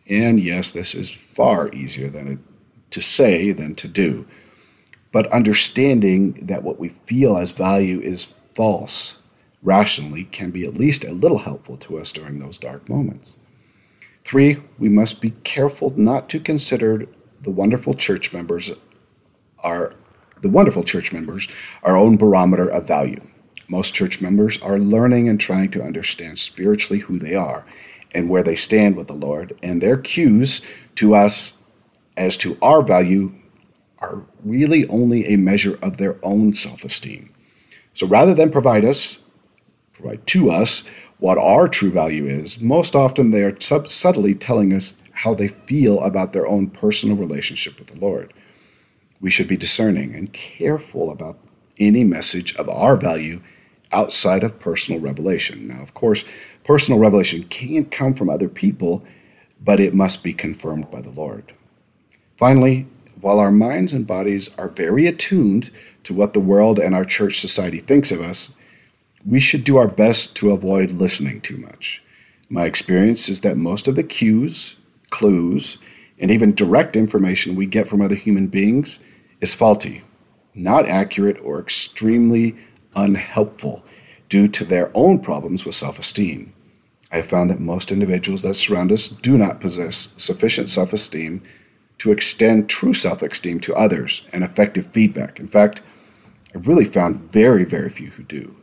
And 0.07 0.39
yes, 0.39 0.71
this 0.71 0.95
is 0.95 1.09
far 1.09 1.69
easier 1.73 2.09
than 2.09 2.43
to 2.91 3.01
say 3.01 3.51
than 3.51 3.75
to 3.75 3.87
do. 3.87 4.25
but 5.13 5.31
understanding 5.31 6.33
that 6.47 6.63
what 6.63 6.79
we 6.79 6.89
feel 7.05 7.37
as 7.37 7.51
value 7.51 8.01
is 8.01 8.33
false 8.55 9.19
rationally 9.63 10.25
can 10.25 10.51
be 10.51 10.65
at 10.65 10.75
least 10.75 11.03
a 11.03 11.11
little 11.11 11.39
helpful 11.39 11.77
to 11.77 11.97
us 11.97 12.11
during 12.11 12.39
those 12.39 12.57
dark 12.57 12.87
moments. 12.89 13.37
Three, 14.25 14.61
we 14.77 14.89
must 14.89 15.21
be 15.21 15.31
careful 15.43 15.93
not 15.97 16.29
to 16.29 16.39
consider 16.39 17.07
the 17.41 17.51
wonderful 17.51 17.93
church 17.93 18.33
members 18.33 18.71
are 19.59 19.93
the 20.41 20.49
wonderful 20.49 20.83
church 20.83 21.13
members 21.13 21.47
our 21.83 21.95
own 21.95 22.17
barometer 22.17 22.67
of 22.67 22.87
value. 22.87 23.21
Most 23.69 23.93
church 23.93 24.21
members 24.21 24.61
are 24.61 24.77
learning 24.77 25.29
and 25.29 25.39
trying 25.39 25.71
to 25.71 25.81
understand 25.81 26.37
spiritually 26.37 26.99
who 26.99 27.17
they 27.17 27.35
are 27.35 27.65
and 28.13 28.29
where 28.29 28.43
they 28.43 28.55
stand 28.55 28.95
with 28.95 29.07
the 29.07 29.13
Lord, 29.13 29.57
and 29.63 29.81
their 29.81 29.97
cues 29.97 30.61
to 30.95 31.15
us 31.15 31.53
as 32.15 32.37
to 32.37 32.57
our 32.61 32.83
value 32.83 33.33
are 33.99 34.21
really 34.43 34.87
only 34.87 35.25
a 35.27 35.37
measure 35.37 35.79
of 35.81 35.97
their 35.97 36.17
own 36.23 36.53
self 36.53 36.83
esteem. 36.83 37.33
So 37.93 38.05
rather 38.05 38.33
than 38.33 38.51
provide 38.51 38.85
us, 38.85 39.17
provide 39.93 40.25
to 40.27 40.51
us 40.51 40.83
what 41.19 41.37
our 41.37 41.67
true 41.67 41.91
value 41.91 42.27
is, 42.27 42.59
most 42.59 42.95
often 42.95 43.31
they 43.31 43.43
are 43.43 43.59
sub- 43.59 43.89
subtly 43.89 44.35
telling 44.35 44.73
us 44.73 44.95
how 45.11 45.33
they 45.33 45.47
feel 45.47 46.01
about 46.01 46.33
their 46.33 46.47
own 46.47 46.67
personal 46.67 47.15
relationship 47.15 47.79
with 47.79 47.87
the 47.87 47.99
Lord. 47.99 48.33
We 49.21 49.29
should 49.29 49.47
be 49.47 49.55
discerning 49.55 50.15
and 50.15 50.33
careful 50.33 51.11
about 51.11 51.37
any 51.79 52.03
message 52.03 52.55
of 52.57 52.67
our 52.67 52.97
value 52.97 53.41
outside 53.91 54.43
of 54.43 54.59
personal 54.59 54.99
revelation. 54.99 55.67
Now, 55.67 55.81
of 55.81 55.93
course, 55.93 56.25
personal 56.63 56.99
revelation 56.99 57.43
can't 57.43 57.89
come 57.91 58.13
from 58.13 58.29
other 58.29 58.49
people, 58.49 59.03
but 59.63 59.79
it 59.79 59.93
must 59.93 60.23
be 60.23 60.33
confirmed 60.33 60.89
by 60.91 61.01
the 61.01 61.11
Lord. 61.11 61.53
Finally, 62.37 62.87
while 63.21 63.39
our 63.39 63.51
minds 63.51 63.93
and 63.93 64.05
bodies 64.05 64.49
are 64.57 64.69
very 64.69 65.07
attuned 65.07 65.71
to 66.03 66.13
what 66.13 66.33
the 66.33 66.39
world 66.39 66.79
and 66.79 66.93
our 66.93 67.05
church 67.05 67.39
society 67.39 67.79
thinks 67.79 68.11
of 68.11 68.19
us, 68.19 68.51
we 69.25 69.39
should 69.39 69.63
do 69.63 69.77
our 69.77 69.87
best 69.87 70.35
to 70.35 70.51
avoid 70.51 70.91
listening 70.91 71.39
too 71.41 71.57
much. 71.57 72.03
My 72.49 72.65
experience 72.65 73.29
is 73.29 73.41
that 73.41 73.57
most 73.57 73.87
of 73.87 73.95
the 73.95 74.03
cues, 74.03 74.75
clues, 75.11 75.77
and 76.19 76.29
even 76.29 76.53
direct 76.53 76.95
information 76.95 77.55
we 77.55 77.65
get 77.65 77.87
from 77.87 78.01
other 78.01 78.15
human 78.15 78.47
beings 78.47 78.99
is 79.41 79.53
faulty, 79.53 80.03
not 80.53 80.87
accurate, 80.87 81.39
or 81.43 81.59
extremely 81.59 82.55
unhelpful 82.95 83.83
due 84.29 84.47
to 84.47 84.65
their 84.65 84.91
own 84.93 85.19
problems 85.19 85.65
with 85.65 85.75
self 85.75 85.99
esteem. 85.99 86.53
I 87.11 87.17
have 87.17 87.27
found 87.27 87.49
that 87.49 87.59
most 87.59 87.91
individuals 87.91 88.41
that 88.41 88.55
surround 88.55 88.91
us 88.91 89.07
do 89.07 89.37
not 89.37 89.61
possess 89.61 90.09
sufficient 90.17 90.69
self 90.69 90.91
esteem 90.91 91.41
to 91.99 92.11
extend 92.11 92.69
true 92.69 92.93
self 92.93 93.21
esteem 93.21 93.59
to 93.61 93.75
others 93.75 94.23
and 94.33 94.43
effective 94.43 94.87
feedback. 94.87 95.39
In 95.39 95.47
fact, 95.47 95.81
I've 96.53 96.67
really 96.67 96.85
found 96.85 97.31
very, 97.31 97.63
very 97.63 97.89
few 97.89 98.09
who 98.09 98.23
do. 98.23 98.55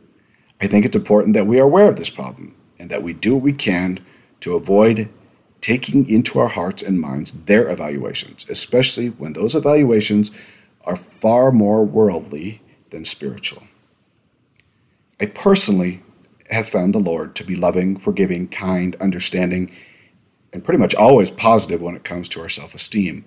I 0.61 0.67
think 0.67 0.85
it's 0.85 0.95
important 0.95 1.33
that 1.33 1.47
we 1.47 1.59
are 1.59 1.63
aware 1.63 1.87
of 1.87 1.95
this 1.95 2.09
problem 2.09 2.55
and 2.77 2.89
that 2.91 3.01
we 3.01 3.13
do 3.13 3.35
what 3.35 3.43
we 3.43 3.53
can 3.53 3.99
to 4.41 4.55
avoid 4.55 5.09
taking 5.61 6.07
into 6.09 6.39
our 6.39 6.47
hearts 6.47 6.83
and 6.83 6.99
minds 6.99 7.31
their 7.45 7.69
evaluations, 7.69 8.45
especially 8.49 9.09
when 9.09 9.33
those 9.33 9.55
evaluations 9.55 10.31
are 10.85 10.95
far 10.95 11.51
more 11.51 11.83
worldly 11.83 12.61
than 12.89 13.05
spiritual. 13.05 13.63
I 15.19 15.27
personally 15.27 16.01
have 16.49 16.67
found 16.67 16.93
the 16.93 16.99
Lord 16.99 17.35
to 17.35 17.43
be 17.43 17.55
loving, 17.55 17.97
forgiving, 17.97 18.47
kind, 18.47 18.95
understanding, 18.99 19.71
and 20.53 20.63
pretty 20.63 20.79
much 20.79 20.95
always 20.95 21.29
positive 21.29 21.81
when 21.81 21.95
it 21.95 22.03
comes 22.03 22.27
to 22.29 22.41
our 22.41 22.49
self 22.49 22.75
esteem. 22.75 23.23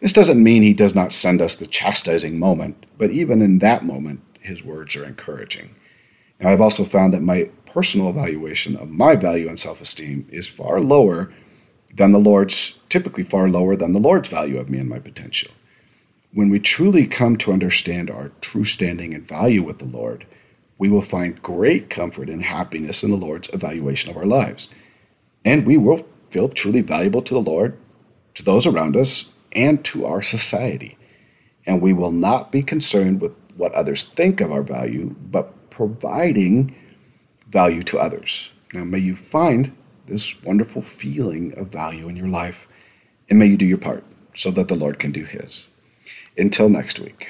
This 0.00 0.12
doesn't 0.12 0.42
mean 0.42 0.62
he 0.62 0.74
does 0.74 0.94
not 0.94 1.12
send 1.12 1.40
us 1.40 1.54
the 1.54 1.66
chastising 1.66 2.38
moment, 2.38 2.86
but 2.98 3.10
even 3.10 3.40
in 3.40 3.58
that 3.60 3.84
moment, 3.84 4.20
his 4.40 4.62
words 4.62 4.94
are 4.96 5.04
encouraging. 5.04 5.74
Now, 6.42 6.50
I've 6.50 6.60
also 6.60 6.84
found 6.84 7.14
that 7.14 7.22
my 7.22 7.44
personal 7.66 8.10
evaluation 8.10 8.76
of 8.76 8.90
my 8.90 9.14
value 9.14 9.48
and 9.48 9.58
self 9.58 9.80
esteem 9.80 10.26
is 10.30 10.48
far 10.48 10.80
lower 10.80 11.32
than 11.94 12.10
the 12.10 12.18
Lord's, 12.18 12.78
typically 12.88 13.22
far 13.22 13.48
lower 13.48 13.76
than 13.76 13.92
the 13.92 14.00
Lord's 14.00 14.28
value 14.28 14.58
of 14.58 14.68
me 14.68 14.78
and 14.78 14.88
my 14.88 14.98
potential. 14.98 15.52
When 16.34 16.50
we 16.50 16.58
truly 16.58 17.06
come 17.06 17.36
to 17.38 17.52
understand 17.52 18.10
our 18.10 18.32
true 18.40 18.64
standing 18.64 19.14
and 19.14 19.26
value 19.26 19.62
with 19.62 19.78
the 19.78 19.84
Lord, 19.84 20.26
we 20.78 20.88
will 20.88 21.02
find 21.02 21.40
great 21.42 21.90
comfort 21.90 22.28
and 22.28 22.42
happiness 22.42 23.04
in 23.04 23.10
the 23.10 23.16
Lord's 23.16 23.48
evaluation 23.52 24.10
of 24.10 24.16
our 24.16 24.26
lives. 24.26 24.68
And 25.44 25.66
we 25.66 25.76
will 25.76 26.04
feel 26.30 26.48
truly 26.48 26.80
valuable 26.80 27.22
to 27.22 27.34
the 27.34 27.40
Lord, 27.40 27.78
to 28.34 28.42
those 28.42 28.66
around 28.66 28.96
us, 28.96 29.26
and 29.52 29.84
to 29.84 30.06
our 30.06 30.22
society. 30.22 30.96
And 31.66 31.80
we 31.80 31.92
will 31.92 32.10
not 32.10 32.50
be 32.50 32.62
concerned 32.62 33.20
with 33.20 33.32
what 33.56 33.72
others 33.74 34.02
think 34.02 34.40
of 34.40 34.50
our 34.50 34.62
value, 34.62 35.14
but 35.30 35.54
providing 35.86 36.72
value 37.48 37.82
to 37.82 37.98
others. 37.98 38.50
Now, 38.72 38.84
may 38.84 39.00
you 39.00 39.16
find 39.16 39.76
this 40.06 40.40
wonderful 40.44 40.80
feeling 40.80 41.52
of 41.58 41.68
value 41.68 42.08
in 42.08 42.14
your 42.14 42.28
life, 42.28 42.68
and 43.28 43.38
may 43.38 43.46
you 43.46 43.56
do 43.56 43.66
your 43.66 43.78
part 43.78 44.04
so 44.34 44.52
that 44.52 44.68
the 44.68 44.76
Lord 44.76 45.00
can 45.00 45.10
do 45.10 45.24
His. 45.24 45.66
Until 46.38 46.68
next 46.68 47.00
week. 47.00 47.28